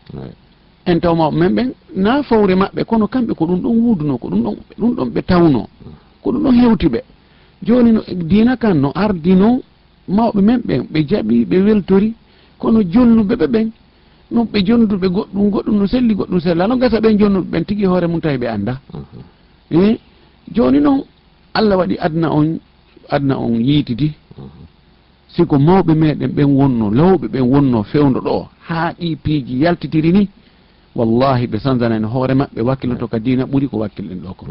en 0.91 1.01
taw 1.01 1.15
mawɓe 1.15 1.37
men 1.39 1.55
ɓen 1.55 1.69
na 1.97 2.23
fawre 2.23 2.55
maɓɓe 2.55 2.85
kono 2.85 3.07
kamɓe 3.07 3.33
ko 3.35 3.45
ɗum 3.47 3.61
ɗon 3.63 3.77
wuduno 3.85 4.19
ko 4.19 4.29
ɗum 4.29 4.43
ɗon 4.43 4.57
ɗum 4.79 4.95
ɗon 4.97 5.09
ɓe 5.15 5.23
tawno 5.23 5.61
ko 6.23 6.33
ɗum 6.33 6.43
ɗon 6.43 6.55
hewti 6.61 6.89
ɓe. 6.89 7.01
Joni 7.63 7.93
no 7.93 8.01
dina 8.31 8.57
kan 8.57 8.75
no 8.81 8.93
ardino 8.95 9.61
mawɓe 10.09 10.41
men 10.43 10.61
ɓen 10.67 10.87
ɓe 10.93 10.99
jaaɓi 11.09 11.45
ɓe 11.45 11.57
weltori 11.67 12.15
kono 12.59 12.83
jonnuɓe 12.83 13.35
ɓe 13.37 13.47
ɓen 13.47 13.71
noon 14.31 14.47
ɓe 14.53 14.59
jonduɓe 14.67 15.09
goɗɗum 15.09 15.51
goɗɗum 15.51 15.77
no 15.79 15.87
selli 15.87 16.15
goɗɗum 16.15 16.41
sella 16.41 16.67
no 16.67 16.77
gasa 16.77 17.01
ɓen 17.01 17.19
jonnuɓe 17.19 17.47
ɓen 17.51 17.65
tigui 17.65 17.87
hoore 17.87 18.07
mum 18.07 18.21
tawi 18.21 18.39
ɓe 18.39 18.47
anda 18.49 18.81
mhm. 18.93 19.21
e 19.71 19.91
eh? 19.91 19.99
joni 20.55 20.81
noon 20.81 21.03
allah 21.55 21.77
waɗi 21.79 21.97
adna 21.99 22.31
on 22.33 22.59
adna 23.09 23.39
on 23.39 23.55
yiitidi. 23.61 24.13
Siko 25.35 25.59
mawɓe 25.59 25.95
meɗen 25.95 26.31
ɓen 26.37 26.49
wonno 26.59 26.91
lawɓe 26.91 27.27
ɓen 27.29 27.43
wonno 27.53 27.83
fewdo 27.83 28.21
ɗo 28.21 28.49
ha 28.69 28.93
ɗi 28.99 29.17
piiji 29.17 29.61
yaltitiri 29.63 30.13
ni 30.13 30.29
wallahi 30.95 31.47
ɓe 31.47 31.59
sandanani 31.59 32.07
hoore 32.07 32.35
maɓɓe 32.35 32.61
wakkilloto 32.63 33.07
ka 33.09 33.19
dina 33.19 33.45
ɓuuri 33.45 33.69
ko 33.69 33.79
wakkilɗen 33.79 34.21
ɗo 34.23 34.35
ko. 34.35 34.47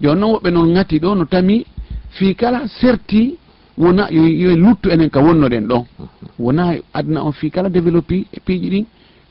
Joni 0.00 0.20
noon 0.20 0.32
woɓɓe 0.34 0.50
noon 0.50 0.74
gati 0.74 0.98
ɗo 0.98 1.14
no 1.14 1.24
tami 1.24 1.64
fi 2.10 2.34
kala 2.34 2.68
serti 2.80 3.36
wona 3.78 4.08
yo 4.10 4.56
luttu 4.56 4.90
enen 4.90 5.10
ka 5.10 5.20
wonnoɗen 5.20 5.66
ɗon 5.66 5.82
mm-hmm. 5.82 6.28
wona 6.38 6.74
adna 6.92 7.22
on 7.24 7.32
fi 7.32 7.50
kala 7.50 7.68
développé 7.68 8.26
e 8.32 8.40
piiji 8.44 8.68
ɗin 8.70 8.84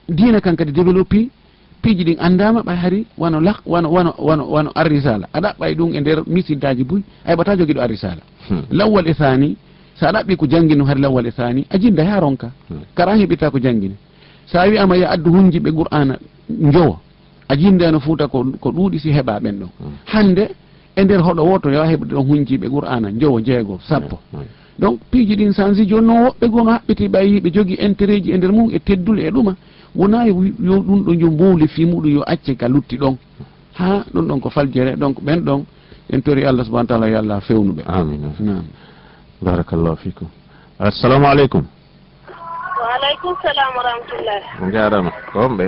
dina 0.10 0.42
kan 0.42 0.56
kadi 0.56 0.72
développé 0.72 1.30
piiji 1.82 2.04
ɗin 2.04 2.18
andama 2.20 2.62
ɓay 2.62 2.76
hari 2.76 3.06
wano 3.18 3.40
lak 3.40 3.62
wano 3.66 3.90
wano 3.90 4.14
wano 4.18 4.44
wano 4.50 4.72
arrisala. 4.76 5.28
A 5.34 5.40
ɗaɓɓay 5.40 5.76
ɗum 5.76 5.94
e 5.94 6.00
nder 6.00 6.24
misiltaji 6.28 6.84
boyi 6.84 7.04
a 7.26 7.32
heɓata 7.34 7.58
jogiɗo 7.58 7.82
arrisala. 7.82 8.22
Hmm. 8.50 8.64
Lawwal 8.72 9.08
e 9.08 9.14
thani 9.14 9.58
sa 10.00 10.12
ɗaɓɓi 10.12 10.36
ko 10.36 10.48
janngino 10.48 10.86
hari 10.86 11.02
lawwal 11.02 11.28
e 11.28 11.32
thani 11.32 11.66
a 11.70 11.78
jinda 11.78 12.04
ha 12.06 12.20
ronka. 12.20 12.52
Hmm. 12.70 12.82
Kara 12.96 13.16
hiɓita 13.16 13.52
ko 13.52 13.60
janngini 13.60 13.96
sa 14.52 14.68
wiyama 14.68 14.96
yo 14.98 15.08
addu 15.10 15.32
hunji 15.32 15.60
ɓe 15.60 15.72
qur'ana 15.72 16.18
jowa 16.74 17.00
a 17.50 17.56
jindeno 17.56 18.00
fuuta 18.00 18.28
ko 18.28 18.46
ko 18.60 18.72
ɗuuɗi 18.72 19.00
si 19.00 19.12
heɓa 19.12 19.40
ɓen 19.40 19.60
ɗon 19.60 19.70
hmm. 19.80 19.92
hande 20.06 20.50
e 20.96 21.04
nder 21.04 21.22
hoɗo 21.22 21.44
woto 21.44 21.70
yo 21.70 21.84
heɓde 21.84 22.14
ɗon 22.16 22.26
hunjiɓe 22.28 22.68
qur'ana 22.70 23.12
jowo 23.20 23.40
jeego 23.40 23.80
sappo. 23.88 24.20
Hmm, 24.32 24.40
hmm. 24.40 24.48
Donc 24.80 25.00
piiji 25.12 25.36
ɗin 25.36 25.54
sansi 25.54 25.86
joni 25.88 26.08
noon 26.08 26.24
woɓɓe 26.26 26.50
gono 26.50 26.72
haɓɓiti 26.72 27.08
ɓayi 27.08 27.42
ɓe 27.42 27.50
jogui 27.54 27.76
intérêt 27.80 28.24
ji 28.24 28.32
e 28.32 28.38
nder 28.38 28.52
mum 28.52 28.70
e 28.72 28.80
teddule 28.80 29.20
e 29.28 29.32
ɗuma 29.32 29.56
wona 29.96 30.26
yo 30.28 30.34
ɗum 30.34 31.04
ɗo 31.04 31.14
jo 31.20 31.32
mbowli 31.32 31.68
fi 31.68 31.86
muɗum 31.86 32.12
yo 32.12 32.24
acce 32.26 32.56
ka 32.56 32.68
lutti 32.68 32.98
ɗon. 32.98 33.16
Ha 33.76 34.04
ɗum 34.14 34.28
ɗon 34.28 34.40
ko 34.40 34.50
faljere 34.50 34.96
donc 34.98 35.22
ɓen 35.22 35.40
ɗon 35.42 35.64
en 36.10 36.22
tori 36.22 36.44
allah 36.46 36.66
subahana 36.66 36.88
taala 36.88 37.10
yo 37.10 37.18
allah 37.20 37.42
fewnuɓe 37.42 37.84
amin 37.86 38.64
barakallahu 39.42 39.98
fikum 39.98 40.28
assalamu 40.80 41.26
aleykum. 41.26 41.64
waaleykum 42.82 43.34
salam 43.42 43.72
wa 43.78 43.84
rahmatullah 43.84 44.40
jarama 44.74 45.12
ko 45.32 45.40
homɓe 45.48 45.68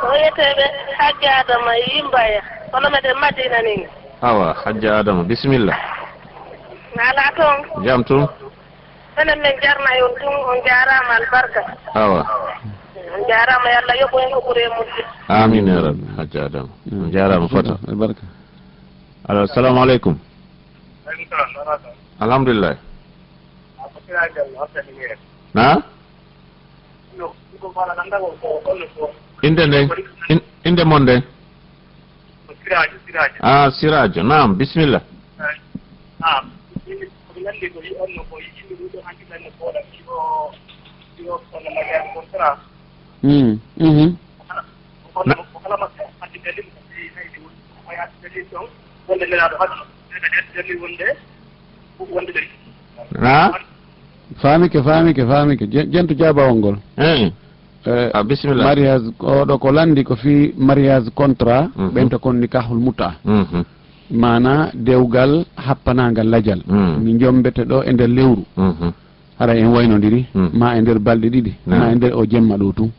ko 0.00 0.06
wiyeteɓe 0.12 0.64
hajji 0.98 1.26
adama 1.40 1.72
e 1.76 1.82
yimbaya. 1.94 2.40
Kono 2.72 2.88
meɗen 2.90 3.16
madina 3.20 3.58
ni 3.62 3.74
awa 4.22 4.54
hajja 4.64 4.98
adama 4.98 5.22
bisimilla. 5.24 5.74
Ala 7.08 7.24
toon 7.36 7.84
jam 7.84 8.04
tum? 8.04 8.28
Enen 9.20 9.38
min 9.42 9.54
jarna 9.62 9.90
on 10.04 10.12
tum 10.20 10.34
on 10.50 10.58
jarama 10.66 11.12
albarka. 11.20 11.62
Awa. 11.94 12.20
On 13.14 13.22
jarama 13.28 13.68
yo 13.72 13.78
allah 13.80 13.96
yoɓo 14.02 14.16
en 14.24 14.32
hoɓɓure 14.34 14.60
e 14.60 14.68
mudde 14.76 15.02
amin 15.28 15.66
ya 15.66 15.80
rabbi 15.80 16.04
hajja 16.16 16.44
adama. 16.44 16.68
On 16.92 17.10
jarama 17.12 17.48
fota 17.48 17.74
albarka. 17.88 18.22
Alo 19.28 19.42
assalamu 19.42 19.82
aleykum. 19.82 20.18
Alhamdulillah. 22.20 22.76
na? 25.54 25.82
Inde 29.42 29.66
nden 29.66 29.88
inde 30.64 30.84
mon 30.84 31.02
nden 31.02 31.22
a 33.40 33.70
sirajo 33.70 34.22
nam 34.22 34.54
bisimilla 34.58 35.00
wonde 49.08 49.26
nde 49.26 49.36
naɗo 49.36 49.56
hadde 49.60 50.74
wonde 50.82 51.06
wonde 52.12 52.32
ha 53.22 53.50
faamike 54.36 54.82
faamike 54.82 55.26
faamike. 55.26 55.66
Jentu 55.66 56.14
jabawol 56.14 56.54
ngol. 56.56 56.76
Hmm. 56.96 57.30
Eh, 57.86 58.10
ah, 58.12 58.22
Bisimilla 58.22 58.64
mariage 58.64 59.08
oɗo 59.18 59.58
ko 59.58 59.72
landi 59.72 60.04
ko 60.04 60.14
fi 60.16 60.52
mariage 60.58 61.08
contrat 61.16 61.70
mhm. 61.76 61.88
ɓen 61.94 62.08
to 62.10 62.18
kon 62.18 62.34
nikahul 62.36 62.78
muta 62.78 63.14
mana 64.10 64.68
mhm. 64.74 64.84
dewgal 64.84 65.44
happanagal 65.56 66.28
lajal. 66.28 66.60
Hmm. 66.68 67.00
Mi 67.02 67.16
jombete 67.18 67.64
ɗo 67.64 67.82
e 67.88 67.92
nder 67.92 68.08
lewru. 68.08 68.44
Mhm. 68.56 68.92
Hara 69.38 69.54
en 69.56 69.68
waynodiri. 69.72 70.26
Hmm. 70.34 70.50
Ma 70.52 70.76
e 70.76 70.80
nder 70.82 70.98
balɗe 70.98 71.28
ɗiɗi. 71.30 71.52
Ma 71.66 71.90
e 71.92 71.94
nder 71.94 72.12
o 72.14 72.24
jemma 72.26 72.56
ɗo 72.58 72.72
tun 72.76 72.90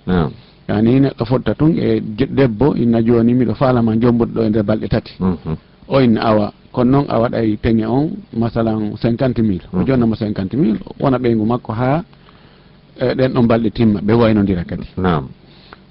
yani 0.67 1.00
neɗɗo 1.00 1.26
fotta 1.26 1.54
tun 1.54 1.78
e 1.78 2.02
debbo 2.38 2.74
inna 2.76 3.02
joni 3.04 3.34
miɗo 3.34 3.54
falama 3.54 3.96
jombude 4.02 4.32
ɗo 4.34 4.41
e 4.46 4.50
nder 4.50 4.63
balɗe 4.63 4.88
tati. 4.88 5.13
O 5.88 6.00
inna 6.02 6.22
awa 6.22 6.54
kono 6.71 6.91
noon 6.91 7.05
a 7.10 7.15
waɗay 7.21 7.57
peŋe 7.63 7.86
on 7.86 8.05
masalan 8.34 8.95
cinquante 9.01 9.41
mille. 9.41 9.65
O 9.73 9.77
mm. 9.77 9.86
jonnamo 9.88 10.15
cinquante 10.15 10.55
mille 10.57 10.79
wona 10.99 11.17
ɓeygu 11.17 11.45
makko 11.45 11.71
ha 11.73 12.03
e, 12.99 13.13
ɗen 13.17 13.31
ɗon 13.34 13.47
balɗe 13.47 13.69
timma 13.71 13.99
ɓe 14.01 14.13
waynodira 14.13 14.63
kadi. 14.63 14.88
Nam 14.97 15.27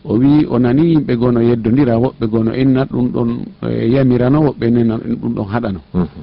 o 0.05 0.15
wi 0.19 0.47
o 0.49 0.59
nani 0.59 0.83
yimɓe 0.93 1.17
gono 1.17 1.41
yeddodira 1.41 1.95
woɓɓe 1.99 2.27
gono 2.33 2.53
innat 2.55 2.89
ɗum 2.91 3.09
ɗon 3.15 3.31
e, 3.69 3.89
yamirano 3.95 4.39
woɓɓe 4.47 4.67
nena 4.71 4.95
ɗum 5.21 5.33
ɗon 5.35 5.47
haɗano. 5.53 5.81
Mm-hmm. 5.95 6.23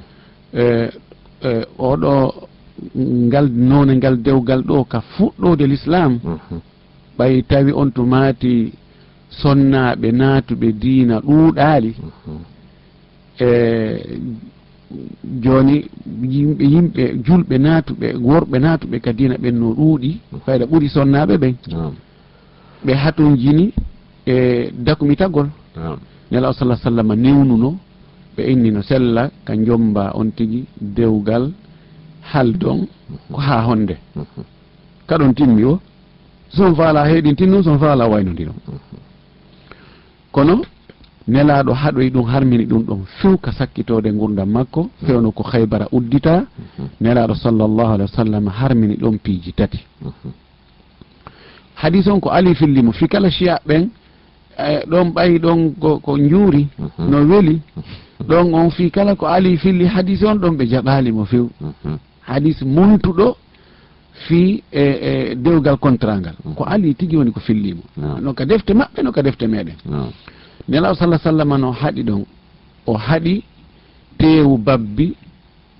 E, 0.62 0.64
oɗo 1.78 2.12
ngal 2.96 3.46
none 3.70 3.92
ngal 3.96 4.16
dewgal 4.22 4.62
ɗo 4.62 4.84
ka 4.84 5.00
fuɗɗode 5.00 5.64
l'islam. 5.66 6.12
Mm-hmm. 6.24 6.60
Ɓay 7.18 7.42
tawi 7.48 7.72
on 7.72 7.90
to 7.90 8.02
maati 8.04 8.72
sonnaɓe 9.30 10.08
naatuɓe 10.12 10.68
diina 10.72 11.20
ɗuuɗaali. 11.20 11.90
Mm-hmm. 11.98 12.57
e 13.40 13.48
joni 15.42 15.84
yimɓe 16.34 16.64
yimɓe 16.64 17.02
julɓe 17.24 17.58
naatuɓe 17.58 18.08
worɓe 18.28 18.58
naatuɓe 18.58 19.00
ka 19.00 19.12
dina 19.12 19.36
ɓen 19.42 19.54
no 19.60 19.74
ɗuuɗi 19.78 20.10
fayda 20.44 20.64
ɓuuri 20.66 20.88
sonnaɓe 20.88 21.34
ɓen 21.42 21.54
ɓe 22.84 22.92
haton 22.94 23.36
jini 23.36 23.72
e 24.26 24.70
dakumi 24.72 25.14
dakumitagol 25.16 25.48
nela 26.30 26.48
o 26.48 26.52
sala 26.52 26.76
sallam 26.76 27.12
newnuno 27.14 27.78
ɓe 28.36 28.42
innino 28.52 28.82
sella 28.82 29.30
ka 29.44 29.52
jomba 29.56 30.12
on 30.14 30.30
tigi 30.36 30.64
dewgal 30.80 31.52
haldon 32.32 32.86
ko 33.32 33.40
ha 33.40 33.62
honde. 33.66 33.96
Kaɗon 35.08 35.34
timmi 35.34 35.64
o. 35.64 35.80
Son 36.50 36.74
faala 36.74 37.04
heeɗin 37.08 37.36
tinnum 37.36 37.62
son 37.62 37.78
faala 37.78 38.08
waynodino. 38.08 38.52
Kono 40.32 40.62
nelaɗo 41.28 41.72
haɗoy 41.72 42.10
ɗum 42.10 42.26
harmini 42.26 42.64
ɗum 42.64 42.82
ɗon 42.82 43.00
few 43.20 43.36
ka 43.38 43.52
sakkitode 43.52 44.10
gurdam 44.12 44.48
makko 44.50 44.90
fewno 45.06 45.30
ko 45.30 45.42
haybara 45.42 45.86
uddita 45.92 46.44
mhm. 46.78 46.88
nelaɗo 47.00 47.34
sallllahu 47.34 47.90
alih 47.92 48.06
wa 48.08 48.16
sallam 48.16 48.46
harmini 48.48 48.96
ɗon 48.96 49.18
piiji 49.18 49.52
tati. 49.52 49.78
Mhm. 50.02 50.32
Hadis 51.74 52.06
on 52.08 52.20
ko 52.20 52.30
ali 52.30 52.54
fillimo 52.54 52.92
fi 52.92 53.06
kala 53.08 53.30
chiya 53.30 53.60
ɓen 53.66 53.88
e, 54.58 54.86
ɗon 54.86 55.12
ɓayi 55.12 55.38
ɗon 55.38 55.74
ko 55.78 56.18
juuri 56.18 56.66
mhm. 56.78 57.10
no 57.10 57.18
weli. 57.28 57.60
Ɗon 58.26 58.54
on 58.54 58.70
fi 58.70 58.90
kala 58.90 59.14
ko 59.14 59.26
ali 59.26 59.56
filli 59.58 59.84
hadis 59.86 60.22
on 60.24 60.36
ɗon 60.38 60.56
ɓe 60.56 60.66
jaɓalimo 60.66 61.24
few 61.26 61.50
hadis 62.22 62.62
montuɗo 62.62 63.36
fi 64.26 64.62
e, 64.72 64.82
e 64.82 65.34
dewgal 65.36 65.76
contrat 65.76 66.20
ngal 66.20 66.34
ko 66.56 66.64
ali 66.64 66.94
tigi 66.94 67.16
woni 67.16 67.30
ko 67.32 67.40
fillimo 67.40 67.82
no. 67.96 68.32
Ka 68.32 68.46
defte 68.46 68.72
maɓɓe 68.72 69.02
no 69.04 69.12
ka 69.12 69.22
defte 69.22 69.46
meɗen 69.46 69.76
nelaw 70.68 70.94
sallah 70.94 71.18
sallam 71.20 71.56
no 71.60 71.70
haɗi 71.72 72.02
ɗon. 72.02 72.24
O 72.86 72.94
haɗi 72.96 73.44
teewu 74.18 74.58
babbi 74.58 75.14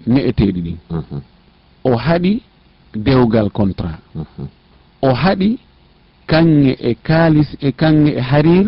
ne'eteeɗi 0.07 0.61
ɗin 0.67 0.77
mhm. 0.91 1.21
o 1.85 1.97
haɗi 1.97 2.43
dewgal 2.95 3.51
contrat. 3.51 3.99
Mhm. 4.15 4.47
O 5.03 5.13
haɗi 5.15 5.59
kanŋe 6.27 6.77
e 6.81 6.95
kaalis 7.07 7.49
e 7.61 7.73
kanŋe 7.73 8.11
e 8.17 8.21
harir 8.21 8.67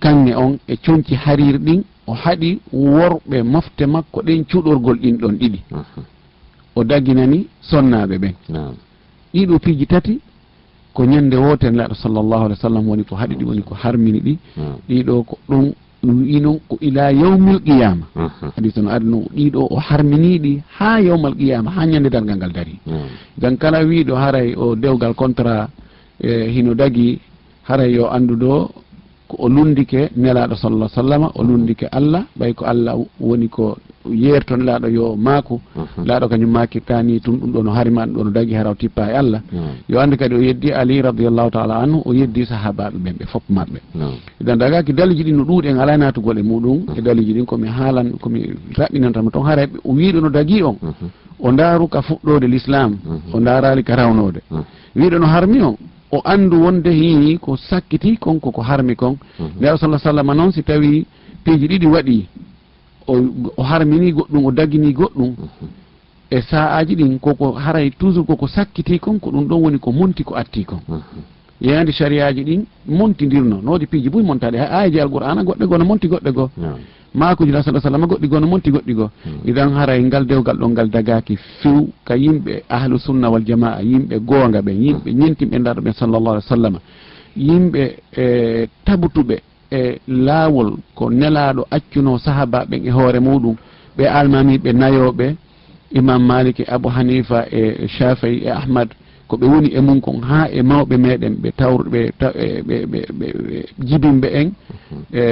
kanŋe 0.00 0.34
on 0.36 0.58
e 0.68 0.76
coñci 0.76 1.14
harir 1.14 1.58
ɗin. 1.58 1.82
O 2.06 2.12
haɗi 2.12 2.60
worɓe 2.72 3.42
mofte 3.42 3.84
makko 3.86 4.22
ɗen 4.22 4.44
cuɗorgol 4.44 4.98
ɗin 5.02 5.16
ɗon 5.18 5.34
ɗiɗi. 5.40 5.60
Mhm. 5.70 6.02
O 6.76 6.84
daginani 6.84 7.46
sonnaɓe 7.60 8.18
ɓen 8.18 8.34
ɗiɗo 9.34 9.58
piiji 9.58 9.86
tati 9.86 10.20
ko 10.94 11.04
ñande 11.04 11.36
woote 11.36 11.66
laɗo 11.70 11.94
sallllahu 11.94 12.44
alih 12.46 12.56
w 12.56 12.62
sallam 12.62 12.88
woni 12.88 13.04
ko 13.04 13.14
haɗi 13.16 13.34
ɗi 13.36 13.44
woni 13.44 13.62
ko 13.62 13.74
harmini 13.74 14.20
ɗi. 14.20 14.38
Hmm. 14.56 14.74
Ɗiɗo 14.88 15.22
ko 15.26 15.34
ɗum 15.48 15.64
wi 16.04 16.40
noon 16.40 16.58
ko 16.68 16.78
ila 16.80 17.10
yawmil 17.12 17.60
qiyama. 17.66 18.06
Hmm. 18.14 18.50
Hadis 18.56 18.76
no 18.76 18.88
ari 18.90 19.04
noon 19.04 19.26
ɗiɗo 19.36 19.60
o 19.70 19.76
harminiɗi 19.76 20.62
ha 20.78 21.00
yawmal 21.00 21.34
qiyama 21.34 21.70
ha 21.70 21.86
ñande 21.86 22.08
dargal 22.10 22.36
ngal 22.36 22.52
daari 22.52 22.78
dan 23.38 23.52
hmm. 23.54 23.58
kala 23.58 23.78
wiɗo 23.84 24.14
haray 24.14 24.54
o 24.56 24.74
dewgal 24.76 25.14
contrat 25.14 25.68
e 26.20 26.48
hino 26.54 26.74
dagui 26.74 27.18
haray 27.68 27.90
yo 27.94 28.06
andu 28.10 28.36
ɗo 28.36 28.70
ko 29.28 29.36
o 29.44 29.48
lundike 29.48 30.10
nelaɗo 30.16 30.54
sallah 30.56 30.88
sallama 30.88 31.30
o 31.34 31.42
lundike 31.42 31.86
allah 31.98 32.22
ɓay 32.38 32.52
ko 32.54 32.64
allah 32.64 32.94
woni 33.20 33.48
ko 33.48 33.76
yerto 34.12 34.56
nelaɗo 34.56 34.88
yo 34.88 35.16
maako 35.16 35.60
mhm. 35.76 36.04
laaɗo 36.06 36.28
kañum 36.28 36.50
makirta 36.50 37.02
ni 37.02 37.20
tum 37.20 37.36
ɗum 37.40 37.50
ɗo 37.52 37.62
no 37.62 37.72
ɗum 37.72 38.12
ɗo 38.14 38.24
no 38.24 38.30
dagi 38.30 38.54
o 38.56 38.74
tippa 38.74 39.10
e 39.10 39.14
allah. 39.16 39.40
Mhm. 39.52 39.60
Yo 39.88 40.00
andi 40.00 40.16
kadi 40.16 40.34
o 40.34 40.40
yeddi 40.42 40.72
ali 40.72 41.00
radiallahu 41.02 41.50
taala 41.50 41.74
anhu 41.82 42.02
o 42.04 42.12
yeddi 42.12 42.44
sahabaɓe 42.46 42.96
ɓen 43.04 43.14
ɓe 43.18 43.24
fof 43.26 43.42
maɓɓe. 43.48 43.78
Mhm. 43.94 44.14
Idan 44.40 44.56
dagaki 44.58 44.92
daliji 44.92 45.22
ɗin 45.24 45.36
no 45.36 45.44
ɗuuɗi 45.44 45.66
en 45.68 45.78
ala 45.78 45.96
natugol 45.96 46.38
e 46.38 46.42
muɗum 46.42 46.78
e 46.96 47.00
daliji 47.00 47.32
ɗin 47.32 47.46
komi 47.46 47.68
haalan 47.68 48.12
komi 48.20 48.40
raɓɓinantama 48.76 49.30
toon 49.30 49.44
haara 49.46 49.66
o 49.84 49.92
wiiɗo 49.92 50.20
no 50.20 50.28
dagi 50.28 50.62
on. 50.62 50.76
O 51.40 51.50
ndaaru 51.52 51.88
ka 51.88 52.02
fuɗɗode 52.02 52.46
l'islam 52.46 52.96
o 53.32 53.40
ndaarali 53.40 53.82
ka 53.82 53.96
rawnode 53.96 54.40
wiiɗo 54.96 55.18
no 55.18 55.26
harmi 55.26 55.60
o 55.62 55.76
o 56.14 56.20
andu 56.24 56.62
wonde 56.62 56.90
hini 56.90 57.38
ko 57.38 57.56
sakkiti 57.56 58.16
konko 58.16 58.50
ko 58.50 58.62
harmi 58.62 58.94
kon. 58.96 59.16
Mhm. 59.40 59.58
Nde 59.58 59.66
aw 59.70 59.76
sala 59.76 59.98
sallam 59.98 60.26
noon 60.36 60.52
si 60.52 60.62
tawi 60.62 61.06
piiji 61.44 61.66
ɗiɗi 61.68 61.86
waɗi 61.86 62.26
o 63.56 63.62
harmini 63.62 64.12
goɗɗum 64.12 64.44
o 64.46 64.50
dagini 64.52 64.92
goɗɗum 64.92 65.30
mhm. 65.30 65.68
e 66.30 66.40
sa'aji 66.40 66.94
ɗin 66.96 67.18
koko 67.18 67.52
haray 67.52 67.90
toujours 67.90 68.26
koko 68.26 68.46
sakkiti 68.46 68.98
kon 68.98 69.18
ko 69.18 69.30
ɗum 69.30 69.44
ɗon 69.48 69.62
woni 69.62 69.78
ko 69.78 69.92
monti 69.92 70.24
ko 70.24 70.34
atti 70.36 70.64
kon. 70.64 70.80
Mhm. 70.88 71.00
Yeyande 71.60 71.92
sariyaji 71.92 72.42
ɗin 72.44 72.62
montidirno 72.88 73.60
nowodi 73.62 73.86
piiji 73.86 74.08
buy 74.08 74.22
montaɗe 74.22 74.56
ha 74.58 74.66
ayaji 74.78 75.00
alqur'ana 75.00 75.42
goɗɗe 75.42 75.66
goo 75.66 75.78
no 75.78 75.84
monti 75.84 76.08
goɗɗe 76.08 76.32
goo. 76.32 76.50
makuji 77.14 77.52
rasul 77.52 77.80
sallam 77.80 78.06
goɗɗi 78.06 78.28
goo 78.28 78.40
no 78.40 78.46
monti 78.46 78.70
goɗɗi 78.70 78.94
goo. 78.94 79.10
Hmm. 79.24 79.48
Idan 79.48 79.72
haray 79.74 80.02
ngal 80.02 80.26
dewgal 80.26 80.56
ɗon 80.58 80.70
ngal 80.72 80.88
dagaki 80.90 81.36
few 81.60 81.88
ka 82.04 82.14
yimɓe 82.16 82.62
ahlu 82.68 82.98
sunna 82.98 83.30
wal 83.30 83.44
jamaa 83.44 83.80
yimɓe 83.82 84.18
goonga 84.20 84.60
ɓe 84.62 84.72
yimɓe 84.72 85.10
hmm. 85.10 85.18
ñentimɓe 85.20 85.56
ndaɗoɓe 85.58 85.92
sallllahu 85.92 86.28
alih 86.28 86.44
w 86.44 86.48
sallam 86.48 86.74
yimɓe 87.36 87.82
e 88.16 88.24
tabutuɓe 88.84 89.36
e 89.70 89.98
laawol 90.08 90.76
ko 90.94 91.10
nelaɗo 91.10 91.66
accuno 91.70 92.18
sahaba 92.18 92.64
ɓen 92.70 92.86
e 92.86 92.90
hoore 92.90 93.20
muɗum 93.20 93.56
ɓe 93.96 94.04
almamiɓe 94.06 94.72
nayoɓe 94.72 95.36
imam 95.92 96.22
malik 96.26 96.60
e 96.60 96.64
abou 96.68 96.90
hanifa 96.90 97.46
e 97.50 97.88
shafii 97.88 98.42
e 98.44 98.50
ahmad 98.50 98.88
ko 99.34 99.40
ɓe 99.40 99.46
woni 99.52 99.68
e 99.74 99.80
mum 99.80 100.00
kon 100.00 100.20
ha 100.22 100.48
e 100.50 100.62
mawɓe 100.62 100.96
meɗen 101.04 101.34
ɓe 101.42 101.48
tawrɓe 101.58 102.00
ɓe 102.68 102.98
e, 103.56 103.66
jibinɓe 103.88 104.28
en 104.40 104.48
mhm. 104.48 105.02
e 105.12 105.22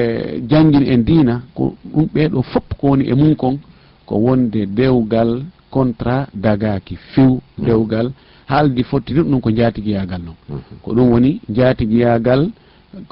jangguini 0.50 0.86
en 0.94 1.02
diina 1.06 1.34
ko 1.54 1.74
ɗum 1.92 2.06
ɓeɗo 2.14 2.42
foof 2.42 2.64
ko 2.78 2.86
woni 2.88 3.04
e 3.04 3.14
mum 3.14 3.34
kon 3.36 3.58
ko 4.06 4.14
wonde 4.16 4.66
dewgal 4.66 5.42
contrat 5.70 6.26
dagaki 6.34 6.96
few 7.14 7.30
mhm. 7.58 7.66
dewgal 7.66 8.12
haaldi 8.46 8.82
fottiri 8.82 9.20
ɗum 9.22 9.40
ko 9.40 9.50
jatigiyagal 9.50 10.20
noon 10.26 10.36
mhm. 10.48 10.76
ko 10.82 10.92
ɗum 10.94 11.10
woni 11.12 11.40
jatigiyagal 11.48 12.50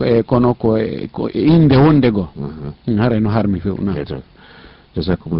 e 0.04 0.22
kono 0.22 0.54
ko 0.54 0.76
e, 0.78 1.08
e 1.34 1.40
inde 1.54 1.76
wonde 1.76 2.10
goo. 2.10 2.28
Hara 2.98 3.18
no 3.20 3.30
harmi 3.30 3.60
few 3.60 3.76
na. 3.80 3.94
Jasakumullah 4.94 5.28